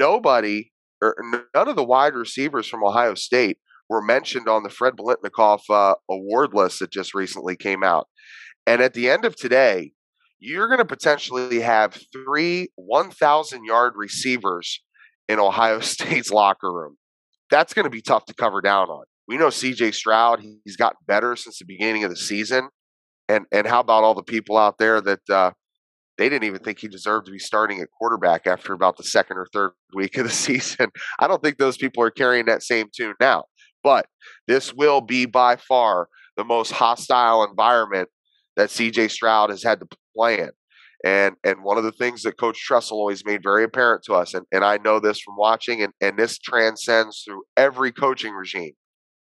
Nobody 0.00 0.72
or 1.02 1.14
none 1.54 1.68
of 1.68 1.76
the 1.76 1.84
wide 1.84 2.14
receivers 2.14 2.66
from 2.66 2.84
Ohio 2.84 3.14
State 3.14 3.58
were 3.88 4.02
mentioned 4.02 4.48
on 4.48 4.62
the 4.62 4.70
Fred 4.70 4.94
Biletnikoff 4.94 5.60
uh, 5.70 5.94
award 6.10 6.50
list 6.52 6.80
that 6.80 6.90
just 6.90 7.14
recently 7.14 7.56
came 7.56 7.84
out. 7.84 8.08
And 8.66 8.80
at 8.80 8.94
the 8.94 9.08
end 9.08 9.24
of 9.24 9.36
today, 9.36 9.92
you're 10.40 10.66
going 10.66 10.78
to 10.78 10.84
potentially 10.84 11.60
have 11.60 11.96
three 12.12 12.68
1,000 12.74 13.64
yard 13.64 13.92
receivers 13.96 14.82
in 15.28 15.38
Ohio 15.38 15.80
State's 15.80 16.30
locker 16.30 16.72
room. 16.72 16.96
That's 17.50 17.74
going 17.74 17.84
to 17.84 17.90
be 17.90 18.02
tough 18.02 18.24
to 18.26 18.34
cover 18.34 18.60
down 18.60 18.88
on. 18.88 19.04
We 19.28 19.36
know 19.36 19.48
CJ 19.48 19.94
Stroud, 19.94 20.40
he's 20.64 20.76
gotten 20.76 20.98
better 21.06 21.36
since 21.36 21.58
the 21.58 21.64
beginning 21.64 22.04
of 22.04 22.10
the 22.10 22.16
season. 22.16 22.68
And, 23.28 23.46
and 23.50 23.66
how 23.66 23.80
about 23.80 24.04
all 24.04 24.14
the 24.14 24.22
people 24.22 24.56
out 24.56 24.78
there 24.78 25.00
that 25.00 25.28
uh, 25.28 25.50
they 26.16 26.28
didn't 26.28 26.44
even 26.44 26.60
think 26.62 26.78
he 26.78 26.88
deserved 26.88 27.26
to 27.26 27.32
be 27.32 27.38
starting 27.38 27.80
at 27.80 27.88
quarterback 27.90 28.46
after 28.46 28.72
about 28.72 28.96
the 28.96 29.02
second 29.02 29.36
or 29.36 29.46
third 29.52 29.72
week 29.94 30.16
of 30.16 30.24
the 30.24 30.32
season? 30.32 30.90
I 31.18 31.26
don't 31.26 31.42
think 31.42 31.58
those 31.58 31.76
people 31.76 32.02
are 32.02 32.10
carrying 32.10 32.46
that 32.46 32.62
same 32.62 32.88
tune 32.94 33.14
now. 33.20 33.44
But 33.82 34.06
this 34.48 34.74
will 34.74 35.00
be 35.00 35.26
by 35.26 35.56
far 35.56 36.08
the 36.36 36.44
most 36.44 36.72
hostile 36.72 37.44
environment 37.44 38.08
that 38.56 38.70
CJ 38.70 39.10
Stroud 39.10 39.50
has 39.50 39.62
had 39.62 39.80
to 39.80 39.86
play 40.16 40.40
in. 40.40 40.50
And 41.04 41.36
and 41.44 41.62
one 41.62 41.78
of 41.78 41.84
the 41.84 41.92
things 41.92 42.22
that 42.22 42.38
Coach 42.38 42.58
Tressel 42.58 42.98
always 42.98 43.24
made 43.24 43.42
very 43.42 43.62
apparent 43.62 44.02
to 44.04 44.14
us, 44.14 44.34
and, 44.34 44.44
and 44.50 44.64
I 44.64 44.78
know 44.78 44.98
this 44.98 45.20
from 45.20 45.36
watching, 45.36 45.82
and, 45.82 45.92
and 46.00 46.18
this 46.18 46.38
transcends 46.38 47.22
through 47.24 47.42
every 47.56 47.92
coaching 47.92 48.32
regime. 48.32 48.72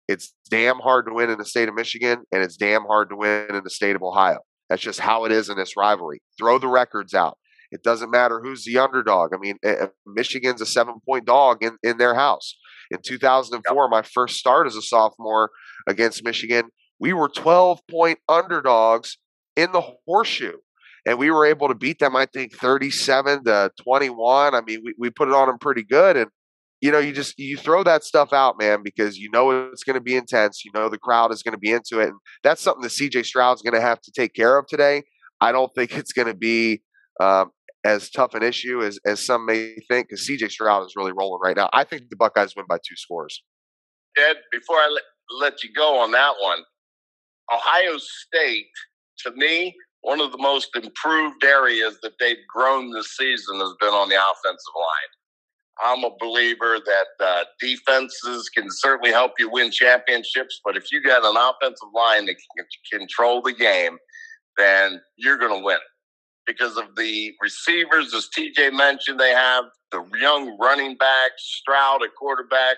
It's 0.07 0.33
damn 0.49 0.79
hard 0.79 1.05
to 1.07 1.13
win 1.13 1.29
in 1.29 1.37
the 1.37 1.45
state 1.45 1.69
of 1.69 1.75
Michigan, 1.75 2.23
and 2.31 2.43
it's 2.43 2.57
damn 2.57 2.83
hard 2.83 3.09
to 3.09 3.15
win 3.15 3.55
in 3.55 3.63
the 3.63 3.69
state 3.69 3.95
of 3.95 4.03
Ohio. 4.03 4.39
That's 4.69 4.81
just 4.81 4.99
how 4.99 5.25
it 5.25 5.31
is 5.31 5.49
in 5.49 5.57
this 5.57 5.77
rivalry. 5.77 6.21
Throw 6.37 6.57
the 6.57 6.67
records 6.67 7.13
out. 7.13 7.37
It 7.71 7.83
doesn't 7.83 8.11
matter 8.11 8.39
who's 8.39 8.65
the 8.65 8.77
underdog. 8.77 9.31
I 9.33 9.37
mean, 9.37 9.57
eh, 9.63 9.75
eh, 9.81 9.87
Michigan's 10.05 10.61
a 10.61 10.65
seven 10.65 10.95
point 11.07 11.25
dog 11.25 11.63
in, 11.63 11.77
in 11.81 11.97
their 11.97 12.13
house. 12.15 12.55
In 12.91 12.99
2004, 13.03 13.83
yep. 13.83 13.89
my 13.89 14.01
first 14.03 14.37
start 14.37 14.67
as 14.67 14.75
a 14.75 14.81
sophomore 14.81 15.49
against 15.87 16.23
Michigan, 16.23 16.65
we 16.99 17.13
were 17.13 17.29
12 17.29 17.79
point 17.89 18.19
underdogs 18.29 19.17
in 19.55 19.71
the 19.71 19.81
horseshoe. 20.05 20.57
And 21.05 21.17
we 21.17 21.31
were 21.31 21.45
able 21.45 21.67
to 21.67 21.75
beat 21.75 21.99
them, 21.99 22.15
I 22.15 22.27
think, 22.27 22.55
37 22.55 23.43
to 23.45 23.71
21. 23.83 24.55
I 24.55 24.61
mean, 24.61 24.81
we, 24.85 24.93
we 24.97 25.09
put 25.09 25.27
it 25.27 25.33
on 25.33 25.47
them 25.47 25.57
pretty 25.57 25.83
good. 25.83 26.15
And 26.15 26.29
you 26.83 26.91
know, 26.91 26.99
you 26.99 27.13
just 27.13 27.39
you 27.39 27.55
throw 27.55 27.81
that 27.83 28.03
stuff 28.03 28.33
out, 28.33 28.59
man, 28.59 28.81
because 28.83 29.17
you 29.17 29.29
know 29.31 29.69
it's 29.71 29.85
going 29.85 29.93
to 29.93 30.01
be 30.01 30.17
intense. 30.17 30.65
You 30.65 30.71
know 30.75 30.89
the 30.89 30.97
crowd 30.97 31.31
is 31.31 31.41
going 31.41 31.53
to 31.53 31.57
be 31.57 31.71
into 31.71 32.01
it, 32.01 32.09
and 32.09 32.17
that's 32.43 32.61
something 32.61 32.81
that 32.81 32.91
CJ 32.91 33.25
Stroud's 33.25 33.61
going 33.61 33.73
to 33.73 33.79
have 33.79 34.01
to 34.01 34.11
take 34.11 34.33
care 34.33 34.57
of 34.57 34.67
today. 34.67 35.03
I 35.39 35.53
don't 35.53 35.73
think 35.73 35.97
it's 35.97 36.11
going 36.11 36.27
to 36.27 36.33
be 36.33 36.81
um, 37.21 37.51
as 37.85 38.09
tough 38.09 38.35
an 38.35 38.43
issue 38.43 38.83
as 38.83 38.99
as 39.05 39.25
some 39.25 39.45
may 39.45 39.75
think, 39.87 40.09
because 40.09 40.27
CJ 40.27 40.51
Stroud 40.51 40.85
is 40.85 40.91
really 40.97 41.13
rolling 41.13 41.39
right 41.41 41.55
now. 41.55 41.69
I 41.71 41.85
think 41.85 42.09
the 42.09 42.17
Buckeyes 42.17 42.53
win 42.53 42.65
by 42.67 42.79
two 42.79 42.97
scores. 42.97 43.41
Ed, 44.17 44.35
before 44.51 44.75
I 44.75 44.89
let, 44.93 45.03
let 45.39 45.63
you 45.63 45.69
go 45.73 45.97
on 46.01 46.11
that 46.11 46.33
one, 46.41 46.59
Ohio 47.49 47.97
State, 47.97 48.67
to 49.19 49.31
me, 49.37 49.73
one 50.01 50.19
of 50.19 50.33
the 50.33 50.37
most 50.37 50.75
improved 50.75 51.45
areas 51.45 51.97
that 52.03 52.19
they've 52.19 52.45
grown 52.53 52.91
this 52.91 53.15
season 53.15 53.61
has 53.61 53.73
been 53.79 53.93
on 53.93 54.09
the 54.09 54.15
offensive 54.15 54.75
line. 54.75 55.13
I'm 55.83 56.03
a 56.03 56.11
believer 56.19 56.77
that 56.85 57.25
uh, 57.25 57.43
defenses 57.59 58.49
can 58.49 58.67
certainly 58.69 59.11
help 59.11 59.33
you 59.39 59.49
win 59.49 59.71
championships, 59.71 60.59
but 60.63 60.77
if 60.77 60.91
you 60.91 61.01
got 61.01 61.23
an 61.23 61.35
offensive 61.35 61.89
line 61.93 62.25
that 62.27 62.35
can 62.57 62.99
control 62.99 63.41
the 63.41 63.53
game, 63.53 63.97
then 64.57 65.01
you're 65.17 65.37
going 65.37 65.57
to 65.57 65.65
win 65.65 65.79
because 66.45 66.77
of 66.77 66.95
the 66.95 67.33
receivers, 67.41 68.13
as 68.13 68.27
TJ 68.37 68.73
mentioned, 68.73 69.19
they 69.19 69.31
have 69.31 69.65
the 69.91 70.03
young 70.19 70.57
running 70.59 70.95
back, 70.97 71.31
Stroud 71.37 72.03
at 72.03 72.09
quarterback, 72.17 72.77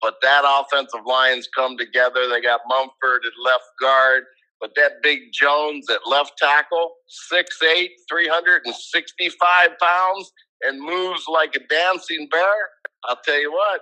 but 0.00 0.14
that 0.22 0.42
offensive 0.44 1.00
line's 1.06 1.48
come 1.56 1.76
together. 1.76 2.28
They 2.28 2.40
got 2.40 2.60
Munford 2.68 3.22
at 3.24 3.32
left 3.44 3.64
guard, 3.80 4.24
but 4.60 4.72
that 4.76 5.02
big 5.02 5.20
Jones 5.32 5.86
at 5.90 6.00
left 6.06 6.32
tackle, 6.38 6.92
6'8", 7.32 7.88
365 8.08 9.68
pounds, 9.80 10.32
and 10.66 10.80
moves 10.80 11.24
like 11.28 11.54
a 11.56 11.60
dancing 11.68 12.28
bear, 12.30 12.70
I'll 13.04 13.20
tell 13.24 13.40
you 13.40 13.52
what, 13.52 13.80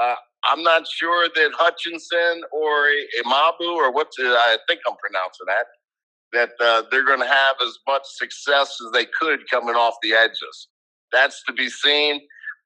uh, 0.00 0.16
I'm 0.46 0.62
not 0.62 0.86
sure 0.86 1.28
that 1.34 1.50
Hutchinson 1.54 2.42
or 2.52 2.88
Imabu 3.24 3.74
or 3.74 3.92
what's 3.92 4.18
it, 4.18 4.26
I 4.26 4.58
think 4.68 4.80
I'm 4.88 4.96
pronouncing 4.96 5.46
that, 5.46 5.66
that 6.32 6.64
uh, 6.64 6.82
they're 6.90 7.04
going 7.04 7.20
to 7.20 7.26
have 7.26 7.56
as 7.62 7.78
much 7.86 8.02
success 8.06 8.76
as 8.84 8.92
they 8.92 9.06
could 9.18 9.48
coming 9.50 9.74
off 9.74 9.94
the 10.02 10.12
edges. 10.14 10.68
That's 11.12 11.42
to 11.44 11.52
be 11.52 11.68
seen. 11.68 12.20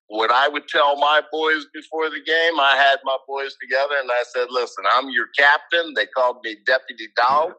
What 0.09 0.31
I 0.31 0.49
would 0.49 0.67
tell 0.69 0.97
my 0.97 1.21
boys 1.31 1.67
before 1.75 2.09
the 2.09 2.23
game, 2.25 2.59
I 2.59 2.75
had 2.77 2.97
my 3.05 3.17
boys 3.29 3.55
together 3.61 3.95
and 4.01 4.11
I 4.11 4.23
said, 4.35 4.47
listen, 4.51 4.85
I'm 4.91 5.11
your 5.11 5.27
captain. 5.39 5.93
They 5.95 6.07
called 6.07 6.39
me 6.43 6.57
Deputy 6.67 7.09
Dog. 7.15 7.53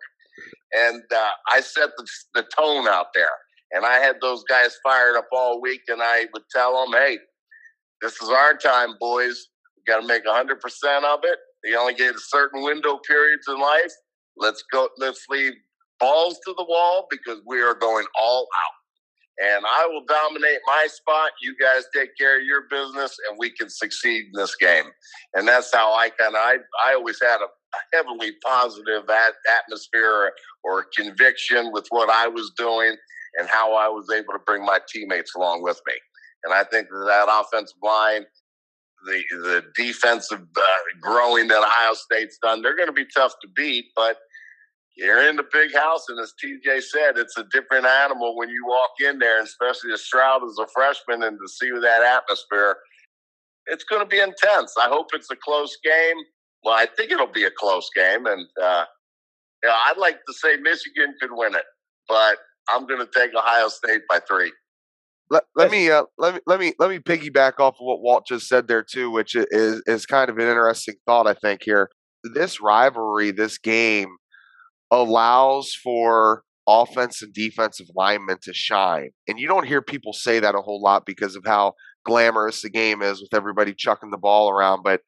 And 0.73 1.03
uh, 1.15 1.29
I 1.51 1.61
set 1.61 1.89
the, 1.97 2.07
the 2.33 2.47
tone 2.57 2.87
out 2.87 3.07
there. 3.13 3.29
And 3.71 3.85
I 3.85 3.95
had 3.99 4.15
those 4.21 4.43
guys 4.49 4.77
fired 4.83 5.15
up 5.17 5.27
all 5.31 5.61
week, 5.61 5.81
and 5.87 6.01
I 6.01 6.25
would 6.33 6.43
tell 6.51 6.85
them, 6.85 6.99
hey, 6.99 7.19
this 8.01 8.21
is 8.21 8.29
our 8.29 8.55
time, 8.55 8.95
boys. 8.99 9.47
We 9.77 9.83
got 9.91 10.01
to 10.01 10.07
make 10.07 10.25
100% 10.25 11.03
of 11.03 11.19
it. 11.23 11.39
You 11.63 11.77
only 11.77 11.93
get 11.93 12.15
a 12.15 12.19
certain 12.19 12.63
window 12.63 12.99
periods 13.07 13.45
in 13.47 13.59
life. 13.59 13.91
Let's 14.37 14.63
go. 14.71 14.89
Let's 14.97 15.25
leave 15.29 15.53
balls 15.99 16.39
to 16.45 16.53
the 16.57 16.65
wall 16.67 17.07
because 17.11 17.41
we 17.45 17.61
are 17.61 17.75
going 17.75 18.05
all 18.19 18.47
out. 18.65 18.73
And 19.41 19.65
I 19.65 19.87
will 19.87 20.03
dominate 20.05 20.59
my 20.67 20.87
spot. 20.89 21.31
You 21.41 21.55
guys 21.61 21.83
take 21.95 22.09
care 22.17 22.39
of 22.39 22.45
your 22.45 22.63
business, 22.69 23.15
and 23.29 23.37
we 23.37 23.51
can 23.51 23.69
succeed 23.69 24.25
in 24.25 24.31
this 24.33 24.55
game. 24.55 24.85
And 25.33 25.47
that's 25.47 25.73
how 25.73 25.93
I 25.93 26.09
kind 26.09 26.35
of 26.35 26.41
I 26.41 26.57
I 26.85 26.93
always 26.95 27.19
had 27.21 27.39
a 27.41 27.47
heavily 27.95 28.33
positive 28.45 29.03
atmosphere 29.09 30.31
or 30.63 30.87
conviction 30.95 31.71
with 31.71 31.87
what 31.89 32.09
I 32.09 32.27
was 32.27 32.51
doing 32.57 32.95
and 33.37 33.47
how 33.47 33.75
I 33.75 33.87
was 33.87 34.09
able 34.11 34.33
to 34.33 34.39
bring 34.45 34.65
my 34.65 34.79
teammates 34.91 35.35
along 35.35 35.63
with 35.63 35.79
me. 35.87 35.93
And 36.43 36.53
I 36.53 36.63
think 36.63 36.87
that, 36.89 37.05
that 37.07 37.27
offensive 37.29 37.77
line, 37.83 38.25
the 39.05 39.23
the 39.31 39.63
defensive 39.75 40.41
uh, 40.41 40.61
growing 41.01 41.47
that 41.47 41.59
Ohio 41.59 41.93
State's 41.93 42.37
done, 42.41 42.61
they're 42.61 42.75
going 42.75 42.87
to 42.89 42.93
be 42.93 43.05
tough 43.15 43.33
to 43.41 43.47
beat. 43.55 43.85
But 43.95 44.17
you're 44.97 45.27
in 45.29 45.37
the 45.37 45.45
big 45.51 45.73
house, 45.73 46.05
and 46.09 46.19
as 46.19 46.33
TJ 46.43 46.81
said, 46.83 47.17
it's 47.17 47.37
a 47.37 47.45
different 47.51 47.85
animal 47.85 48.35
when 48.35 48.49
you 48.49 48.65
walk 48.67 48.91
in 48.99 49.19
there, 49.19 49.41
especially 49.41 49.93
as 49.93 50.01
Stroud 50.01 50.41
as 50.43 50.57
a 50.59 50.67
freshman, 50.73 51.23
and 51.23 51.37
to 51.39 51.47
see 51.47 51.69
that 51.71 52.03
atmosphere. 52.03 52.77
It's 53.67 53.83
going 53.83 54.01
to 54.01 54.07
be 54.07 54.19
intense. 54.19 54.73
I 54.81 54.87
hope 54.87 55.07
it's 55.13 55.29
a 55.31 55.35
close 55.35 55.77
game. 55.83 56.17
Well, 56.63 56.73
I 56.73 56.87
think 56.97 57.11
it'll 57.11 57.27
be 57.27 57.45
a 57.45 57.51
close 57.51 57.89
game, 57.95 58.25
and 58.25 58.45
uh, 58.61 58.85
you 59.63 59.69
know, 59.69 59.75
I'd 59.87 59.97
like 59.97 60.17
to 60.27 60.33
say 60.33 60.57
Michigan 60.57 61.13
could 61.21 61.31
win 61.31 61.55
it, 61.55 61.65
but 62.07 62.37
I'm 62.71 62.85
going 62.85 62.99
to 62.99 63.11
take 63.13 63.31
Ohio 63.35 63.67
State 63.67 64.01
by 64.09 64.19
three. 64.19 64.51
Let, 65.31 65.43
let 65.55 65.69
me 65.69 65.91
uh, 65.91 66.03
let 66.17 66.33
me 66.35 66.39
let 66.47 66.59
me 66.59 66.73
let 66.79 66.89
me 66.89 66.97
piggyback 66.97 67.59
off 67.59 67.75
of 67.75 67.81
what 67.81 68.01
Walt 68.01 68.25
just 68.27 68.47
said 68.47 68.67
there 68.67 68.83
too, 68.83 69.11
which 69.11 69.35
is 69.35 69.81
is 69.85 70.05
kind 70.05 70.29
of 70.29 70.37
an 70.37 70.47
interesting 70.47 70.95
thought 71.05 71.27
I 71.27 71.35
think 71.35 71.61
here. 71.63 71.89
This 72.33 72.59
rivalry, 72.59 73.31
this 73.31 73.59
game, 73.59 74.09
allows 74.89 75.73
for 75.73 76.43
offense 76.67 77.21
and 77.21 77.31
defensive 77.31 77.87
linemen 77.95 78.37
to 78.43 78.53
shine, 78.53 79.11
and 79.27 79.39
you 79.39 79.47
don't 79.47 79.67
hear 79.67 79.83
people 79.83 80.13
say 80.13 80.39
that 80.39 80.55
a 80.55 80.61
whole 80.61 80.81
lot 80.81 81.05
because 81.05 81.35
of 81.35 81.43
how 81.45 81.73
glamorous 82.05 82.63
the 82.63 82.69
game 82.69 83.03
is 83.03 83.21
with 83.21 83.33
everybody 83.33 83.75
chucking 83.75 84.09
the 84.09 84.17
ball 84.17 84.49
around. 84.49 84.81
But 84.83 85.01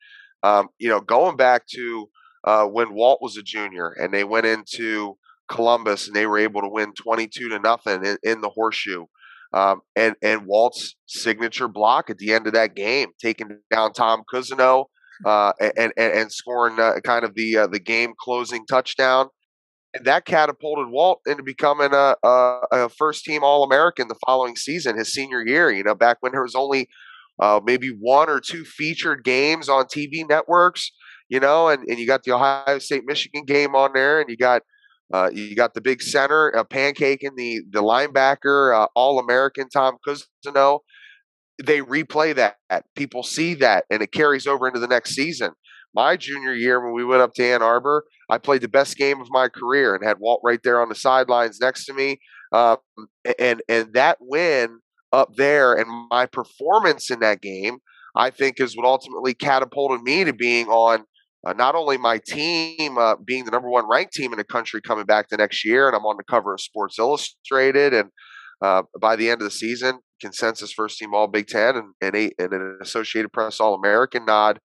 um, 0.44 0.68
you 0.78 0.88
know, 0.88 1.02
going 1.02 1.36
back 1.36 1.66
to 1.74 2.08
uh, 2.44 2.66
when 2.66 2.94
Walt 2.94 3.20
was 3.22 3.38
a 3.38 3.44
junior 3.44 3.90
and 3.90 4.14
they 4.14 4.24
went 4.24 4.46
into 4.46 5.18
Columbus, 5.52 6.08
and 6.08 6.16
they 6.16 6.26
were 6.26 6.40
able 6.40 6.62
to 6.62 6.70
win 6.70 6.94
22 6.94 7.50
to 7.50 7.60
nothing 7.60 8.04
in, 8.06 8.18
in 8.24 8.42
the 8.42 8.50
horseshoe. 8.50 9.06
Um, 9.54 9.82
and 9.98 10.16
and 10.24 10.46
Walt's 10.46 10.96
signature 11.08 11.68
block 11.68 12.10
at 12.10 12.18
the 12.18 12.34
end 12.34 12.48
of 12.48 12.54
that 12.54 12.74
game, 12.74 13.10
taking 13.22 13.60
down 13.70 13.92
Tom 13.92 14.24
Cousineau 14.34 14.86
uh, 15.26 15.52
and, 15.60 15.92
and 15.98 16.14
and 16.14 16.32
scoring 16.32 16.80
uh, 16.80 16.94
kind 17.04 17.26
of 17.26 17.36
the 17.36 17.58
uh, 17.58 17.68
the 17.68 17.80
game 17.80 18.14
closing 18.18 18.66
touchdown, 18.66 19.28
and 19.94 20.06
that 20.06 20.26
catapulted 20.26 20.88
Walt 20.88 21.20
into 21.28 21.44
becoming 21.44 21.94
a, 21.94 22.16
a, 22.24 22.60
a 22.72 22.90
first 22.90 23.26
team 23.26 23.44
All 23.44 23.64
American 23.64 24.08
the 24.08 24.16
following 24.26 24.56
season, 24.56 24.98
his 24.98 25.14
senior 25.14 25.46
year. 25.46 25.70
You 25.70 25.84
know, 25.84 25.96
back 25.96 26.18
when 26.22 26.32
there 26.32 26.44
was 26.44 26.56
only 26.56 26.88
uh, 27.42 27.60
maybe 27.64 27.90
one 27.90 28.30
or 28.30 28.40
two 28.40 28.64
featured 28.64 29.24
games 29.24 29.68
on 29.68 29.86
TV 29.86 30.28
networks. 30.28 30.92
You 31.28 31.40
know, 31.40 31.70
and, 31.70 31.84
and 31.88 31.98
you 31.98 32.08
got 32.08 32.24
the 32.24 32.34
Ohio 32.34 32.80
State 32.80 33.04
Michigan 33.06 33.46
game 33.46 33.74
on 33.74 33.92
there, 33.94 34.20
and 34.20 34.30
you 34.30 34.36
got 34.36 34.64
uh, 35.14 35.30
you 35.34 35.56
got 35.56 35.74
the 35.74 35.82
big 35.82 36.02
center, 36.02 36.56
uh, 36.56 36.64
pancaking 36.64 37.36
the 37.36 37.62
the 37.70 37.82
linebacker, 37.82 38.76
uh, 38.76 38.88
All 38.96 39.20
American 39.20 39.70
Tom 39.70 39.98
Cousineau. 40.08 40.80
They 41.64 41.82
replay 41.82 42.36
that. 42.36 42.56
People 42.96 43.24
see 43.24 43.54
that, 43.56 43.86
and 43.90 44.02
it 44.02 44.12
carries 44.12 44.48
over 44.48 44.68
into 44.68 44.80
the 44.80 44.88
next 44.88 45.12
season. 45.12 45.52
My 45.94 46.16
junior 46.16 46.54
year, 46.54 46.84
when 46.84 46.94
we 46.94 47.04
went 47.04 47.22
up 47.22 47.34
to 47.36 47.46
Ann 47.46 47.62
Arbor, 47.62 48.06
I 48.30 48.38
played 48.38 48.62
the 48.62 48.70
best 48.70 48.98
game 48.98 49.20
of 49.20 49.28
my 49.30 49.50
career 49.50 49.94
and 49.94 50.04
had 50.04 50.20
Walt 50.20 50.40
right 50.44 50.62
there 50.64 50.82
on 50.82 50.90
the 50.90 50.96
sidelines 50.96 51.60
next 51.60 51.86
to 51.86 51.94
me. 51.94 52.20
Um, 52.54 52.78
and 53.38 53.62
and 53.68 53.94
that 53.94 54.18
win 54.22 54.80
up 55.12 55.36
there 55.36 55.74
and 55.74 56.08
my 56.10 56.26
performance 56.26 57.10
in 57.10 57.20
that 57.20 57.42
game, 57.42 57.80
I 58.16 58.30
think, 58.30 58.60
is 58.60 58.76
what 58.76 58.86
ultimately 58.86 59.34
catapulted 59.34 60.02
me 60.02 60.24
to 60.24 60.34
being 60.34 60.68
on 60.68 61.04
uh, 61.46 61.54
not 61.54 61.76
only 61.76 61.98
my 61.98 62.20
team 62.20 62.98
uh, 62.98 63.16
being 63.24 63.46
the 63.46 63.52
number 63.52 63.70
one 63.70 63.90
ranked 63.90 64.14
team 64.14 64.32
in 64.32 64.38
the 64.38 64.44
country 64.44 64.82
coming 64.82 65.06
back 65.06 65.30
the 65.30 65.38
next 65.38 65.66
year, 65.66 65.88
and 65.88 65.96
I'm 65.96 66.06
on 66.06 66.18
the 66.18 66.24
cover 66.24 66.54
of 66.54 66.62
Sports 66.62 67.00
Illustrated, 67.00 67.94
and 67.94 68.10
uh, 68.62 68.84
by 69.00 69.16
the 69.16 69.30
end 69.30 69.42
of 69.42 69.46
the 69.46 69.52
season, 69.52 70.00
consensus 70.20 70.72
first 70.72 71.00
team 71.00 71.16
All 71.16 71.28
Big 71.28 71.48
Ten 71.48 71.76
and, 71.76 71.94
and, 72.00 72.16
eight, 72.16 72.34
and 72.38 72.54
an 72.54 72.78
Associated 72.82 73.34
Press 73.34 73.60
All 73.60 73.74
American 73.74 74.26
nod. 74.26 74.60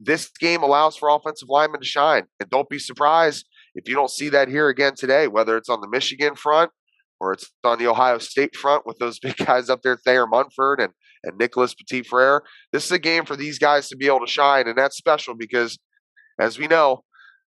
This 0.00 0.30
game 0.40 0.62
allows 0.62 0.96
for 0.96 1.08
offensive 1.08 1.48
linemen 1.48 1.80
to 1.80 1.86
shine, 1.86 2.24
and 2.40 2.50
don't 2.50 2.68
be 2.68 2.78
surprised 2.78 3.46
if 3.74 3.88
you 3.88 3.94
don't 3.94 4.10
see 4.10 4.28
that 4.30 4.48
here 4.48 4.68
again 4.68 4.94
today, 4.96 5.28
whether 5.28 5.56
it's 5.56 5.68
on 5.68 5.80
the 5.80 5.88
Michigan 5.88 6.34
front 6.34 6.72
or 7.20 7.32
it's 7.32 7.50
on 7.64 7.78
the 7.78 7.86
Ohio 7.86 8.18
State 8.18 8.56
front 8.56 8.86
with 8.86 8.98
those 8.98 9.18
big 9.20 9.36
guys 9.36 9.68
up 9.68 9.82
there, 9.82 9.96
Thayer 9.96 10.26
Munford 10.26 10.80
and 10.80 10.92
and 11.24 11.36
Nicholas 11.36 11.74
Petit 11.74 12.02
Frere. 12.02 12.42
This 12.72 12.84
is 12.84 12.92
a 12.92 12.98
game 12.98 13.24
for 13.24 13.34
these 13.34 13.58
guys 13.58 13.88
to 13.88 13.96
be 13.96 14.06
able 14.06 14.20
to 14.20 14.30
shine, 14.30 14.68
and 14.68 14.78
that's 14.78 14.96
special 14.96 15.34
because 15.34 15.76
as 16.38 16.58
we 16.58 16.66
know, 16.66 17.04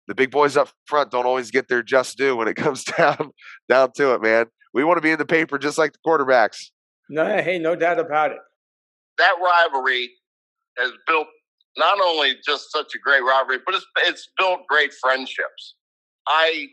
the 0.08 0.14
big 0.14 0.30
boys 0.30 0.56
up 0.56 0.70
front 0.86 1.10
don't 1.10 1.26
always 1.26 1.50
get 1.50 1.68
their 1.68 1.82
just 1.82 2.16
due 2.18 2.36
when 2.36 2.48
it 2.48 2.54
comes 2.56 2.84
down 2.84 3.30
down 3.68 3.92
to 3.96 4.14
it, 4.14 4.22
man. 4.22 4.46
We 4.72 4.84
want 4.84 4.98
to 4.98 5.02
be 5.02 5.10
in 5.10 5.18
the 5.18 5.26
paper 5.26 5.58
just 5.58 5.78
like 5.78 5.92
the 5.92 5.98
quarterbacks. 6.06 6.66
No, 7.08 7.24
hey, 7.24 7.58
no 7.58 7.74
doubt 7.74 7.98
about 7.98 8.32
it. 8.32 8.38
That 9.18 9.34
rivalry 9.42 10.10
has 10.78 10.92
built 11.06 11.26
not 11.76 12.00
only 12.00 12.34
just 12.44 12.70
such 12.70 12.94
a 12.94 12.98
great 12.98 13.22
rivalry, 13.22 13.58
but 13.64 13.74
it's 13.74 13.86
it's 14.04 14.28
built 14.38 14.60
great 14.68 14.92
friendships. 15.00 15.74
I 16.26 16.68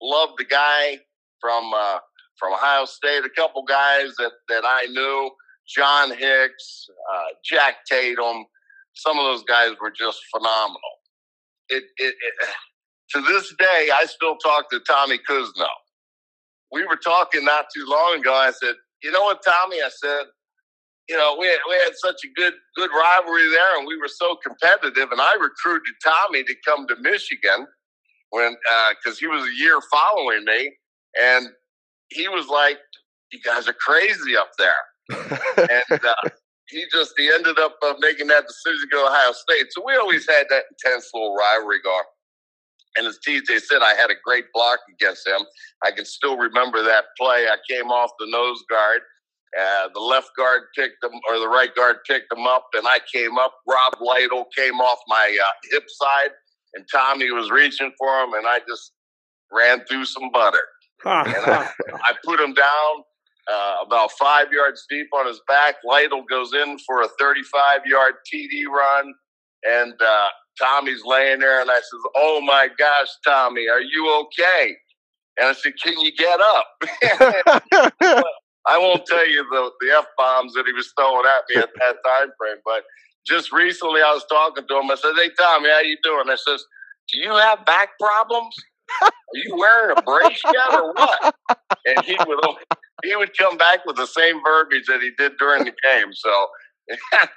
love 0.00 0.30
the 0.38 0.44
guy 0.44 0.98
from 1.40 1.72
uh, 1.74 1.98
from 2.40 2.54
Ohio 2.54 2.86
State, 2.86 3.24
a 3.24 3.30
couple 3.30 3.62
guys 3.62 4.14
that, 4.18 4.32
that 4.48 4.64
I 4.64 4.86
knew, 4.86 5.30
John 5.68 6.10
Hicks, 6.10 6.88
uh, 7.12 7.34
Jack 7.44 7.84
Tatum. 7.88 8.46
Some 8.94 9.18
of 9.18 9.24
those 9.24 9.44
guys 9.44 9.72
were 9.80 9.92
just 9.96 10.18
phenomenal. 10.34 10.80
It, 11.70 11.84
it, 11.98 12.14
it, 12.14 12.48
to 13.12 13.22
this 13.22 13.54
day, 13.58 13.90
I 13.92 14.04
still 14.06 14.36
talk 14.36 14.70
to 14.70 14.80
Tommy 14.80 15.18
Cousineau. 15.28 15.66
We 16.72 16.84
were 16.86 16.96
talking 16.96 17.44
not 17.44 17.66
too 17.74 17.84
long 17.86 18.20
ago. 18.20 18.34
I 18.34 18.52
said, 18.52 18.74
you 19.02 19.10
know 19.10 19.22
what, 19.22 19.42
Tommy? 19.44 19.78
I 19.82 19.90
said, 19.90 20.26
you 21.08 21.16
know, 21.16 21.36
we 21.38 21.46
had, 21.46 21.58
we 21.68 21.74
had 21.74 21.92
such 21.96 22.16
a 22.24 22.28
good 22.40 22.54
good 22.76 22.90
rivalry 22.90 23.50
there, 23.50 23.78
and 23.78 23.86
we 23.86 23.96
were 23.98 24.08
so 24.08 24.36
competitive. 24.44 25.10
And 25.10 25.20
I 25.20 25.34
recruited 25.34 25.94
Tommy 26.04 26.44
to 26.44 26.54
come 26.64 26.86
to 26.86 26.96
Michigan 27.00 27.66
when 28.30 28.56
because 29.02 29.16
uh, 29.16 29.20
he 29.20 29.26
was 29.26 29.44
a 29.44 29.54
year 29.62 29.80
following 29.92 30.44
me, 30.44 30.72
and 31.20 31.48
he 32.10 32.28
was 32.28 32.46
like, 32.46 32.78
"You 33.32 33.40
guys 33.44 33.68
are 33.68 33.74
crazy 33.74 34.36
up 34.36 34.50
there," 34.58 35.08
and 35.90 36.04
uh, 36.04 36.30
he 36.70 36.84
just 36.92 37.12
he 37.16 37.30
ended 37.32 37.58
up 37.58 37.76
uh, 37.82 37.94
making 38.00 38.28
that 38.28 38.46
decision 38.46 38.80
to 38.82 38.88
go 38.90 39.06
to 39.06 39.12
Ohio 39.12 39.32
State. 39.32 39.66
So 39.70 39.82
we 39.84 39.96
always 39.96 40.26
had 40.28 40.46
that 40.50 40.64
intense 40.70 41.10
little 41.12 41.34
rivalry 41.34 41.80
going. 41.82 42.04
And 42.96 43.06
as 43.06 43.18
TJ 43.26 43.60
said, 43.60 43.82
I 43.82 43.94
had 43.94 44.10
a 44.10 44.18
great 44.24 44.46
block 44.52 44.80
against 44.92 45.26
him. 45.26 45.42
I 45.84 45.90
can 45.92 46.04
still 46.04 46.36
remember 46.36 46.82
that 46.82 47.04
play. 47.18 47.46
I 47.46 47.56
came 47.68 47.90
off 47.90 48.10
the 48.18 48.26
nose 48.28 48.62
guard. 48.68 49.00
Uh, 49.58 49.88
the 49.94 50.00
left 50.00 50.30
guard 50.36 50.62
picked 50.76 51.02
him, 51.02 51.12
or 51.28 51.38
the 51.38 51.48
right 51.48 51.74
guard 51.74 51.96
picked 52.06 52.32
him 52.32 52.46
up, 52.46 52.66
and 52.74 52.86
I 52.86 52.98
came 53.12 53.36
up. 53.38 53.54
Rob 53.66 54.00
Lytle 54.00 54.46
came 54.56 54.74
off 54.74 54.98
my 55.08 55.36
uh, 55.44 55.50
hip 55.72 55.84
side, 55.88 56.30
and 56.74 56.84
Tommy 56.92 57.30
was 57.32 57.50
reaching 57.50 57.92
for 57.98 58.22
him, 58.22 58.34
and 58.34 58.46
I 58.46 58.60
just 58.68 58.92
ran 59.52 59.84
through 59.86 60.04
some 60.04 60.30
butter. 60.32 60.62
and 61.04 61.34
I, 61.36 61.70
I, 61.94 62.14
put 62.24 62.38
him 62.38 62.54
down 62.54 63.04
uh, 63.50 63.76
about 63.86 64.12
five 64.12 64.48
yards 64.52 64.86
deep 64.88 65.08
on 65.14 65.26
his 65.26 65.40
back. 65.48 65.76
Lytle 65.84 66.24
goes 66.30 66.52
in 66.54 66.78
for 66.86 67.02
a 67.02 67.08
35 67.18 67.80
yard 67.86 68.14
TD 68.32 68.66
run, 68.70 69.14
and 69.64 69.94
uh, 70.00 70.28
Tommy's 70.60 71.02
laying 71.04 71.40
there, 71.40 71.60
and 71.60 71.70
I 71.70 71.76
says, 71.76 72.00
"Oh 72.16 72.40
my 72.40 72.68
gosh, 72.78 73.08
Tommy, 73.26 73.68
are 73.68 73.80
you 73.82 74.24
okay?" 74.26 74.76
And 75.38 75.48
I 75.48 75.52
said, 75.54 75.72
"Can 75.82 75.98
you 76.00 76.12
get 76.16 76.40
up?" 76.40 76.66
I 78.68 78.78
won't 78.78 79.06
tell 79.06 79.28
you 79.28 79.44
the, 79.50 79.70
the 79.80 79.96
f 79.96 80.06
bombs 80.18 80.52
that 80.54 80.66
he 80.66 80.72
was 80.72 80.92
throwing 80.98 81.26
at 81.26 81.42
me 81.48 81.62
at 81.62 81.70
that 81.76 81.96
time 82.06 82.30
frame, 82.38 82.58
but 82.64 82.84
just 83.26 83.52
recently 83.52 84.02
I 84.02 84.12
was 84.12 84.24
talking 84.30 84.66
to 84.66 84.78
him. 84.78 84.90
I 84.90 84.96
said, 84.96 85.12
"Hey 85.16 85.30
Tommy, 85.38 85.70
how 85.70 85.80
you 85.80 85.96
doing?" 86.02 86.26
I 86.28 86.36
says, 86.36 86.64
"Do 87.12 87.20
you 87.20 87.32
have 87.32 87.64
back 87.66 87.90
problems? 88.00 88.54
Are 89.02 89.38
you 89.44 89.56
wearing 89.56 89.96
a 89.96 90.02
brace 90.02 90.42
yet, 90.44 90.74
or 90.74 90.92
what?" 90.94 91.34
And 91.86 92.04
he 92.04 92.16
would 92.26 92.44
he 93.04 93.16
would 93.16 93.36
come 93.36 93.56
back 93.56 93.84
with 93.86 93.96
the 93.96 94.06
same 94.06 94.40
verbiage 94.44 94.86
that 94.86 95.00
he 95.00 95.10
did 95.18 95.32
during 95.38 95.64
the 95.64 95.72
game. 95.82 96.12
So. 96.12 96.46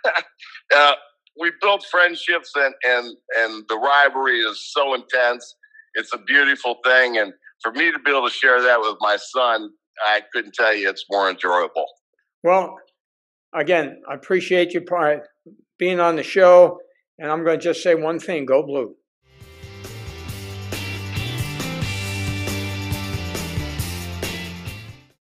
uh, 0.75 0.93
we 1.39 1.51
built 1.61 1.85
friendships 1.89 2.51
and, 2.55 2.73
and 2.83 3.15
and 3.37 3.63
the 3.67 3.77
rivalry 3.77 4.39
is 4.39 4.71
so 4.71 4.93
intense. 4.93 5.55
It's 5.95 6.13
a 6.13 6.17
beautiful 6.17 6.77
thing, 6.83 7.17
and 7.17 7.33
for 7.61 7.71
me 7.71 7.91
to 7.91 7.99
be 7.99 8.11
able 8.11 8.27
to 8.27 8.33
share 8.33 8.61
that 8.61 8.79
with 8.79 8.97
my 8.99 9.17
son, 9.17 9.69
I 10.05 10.21
couldn't 10.33 10.53
tell 10.53 10.75
you 10.75 10.89
it's 10.89 11.05
more 11.09 11.29
enjoyable. 11.29 11.85
Well, 12.43 12.75
again, 13.53 14.01
I 14.09 14.15
appreciate 14.15 14.73
you 14.73 14.83
being 15.79 15.99
on 15.99 16.15
the 16.15 16.23
show, 16.23 16.79
and 17.17 17.31
I'm 17.31 17.43
going 17.43 17.59
to 17.59 17.63
just 17.63 17.83
say 17.83 17.95
one 17.95 18.19
thing: 18.19 18.45
Go 18.45 18.63
blue. 18.63 18.95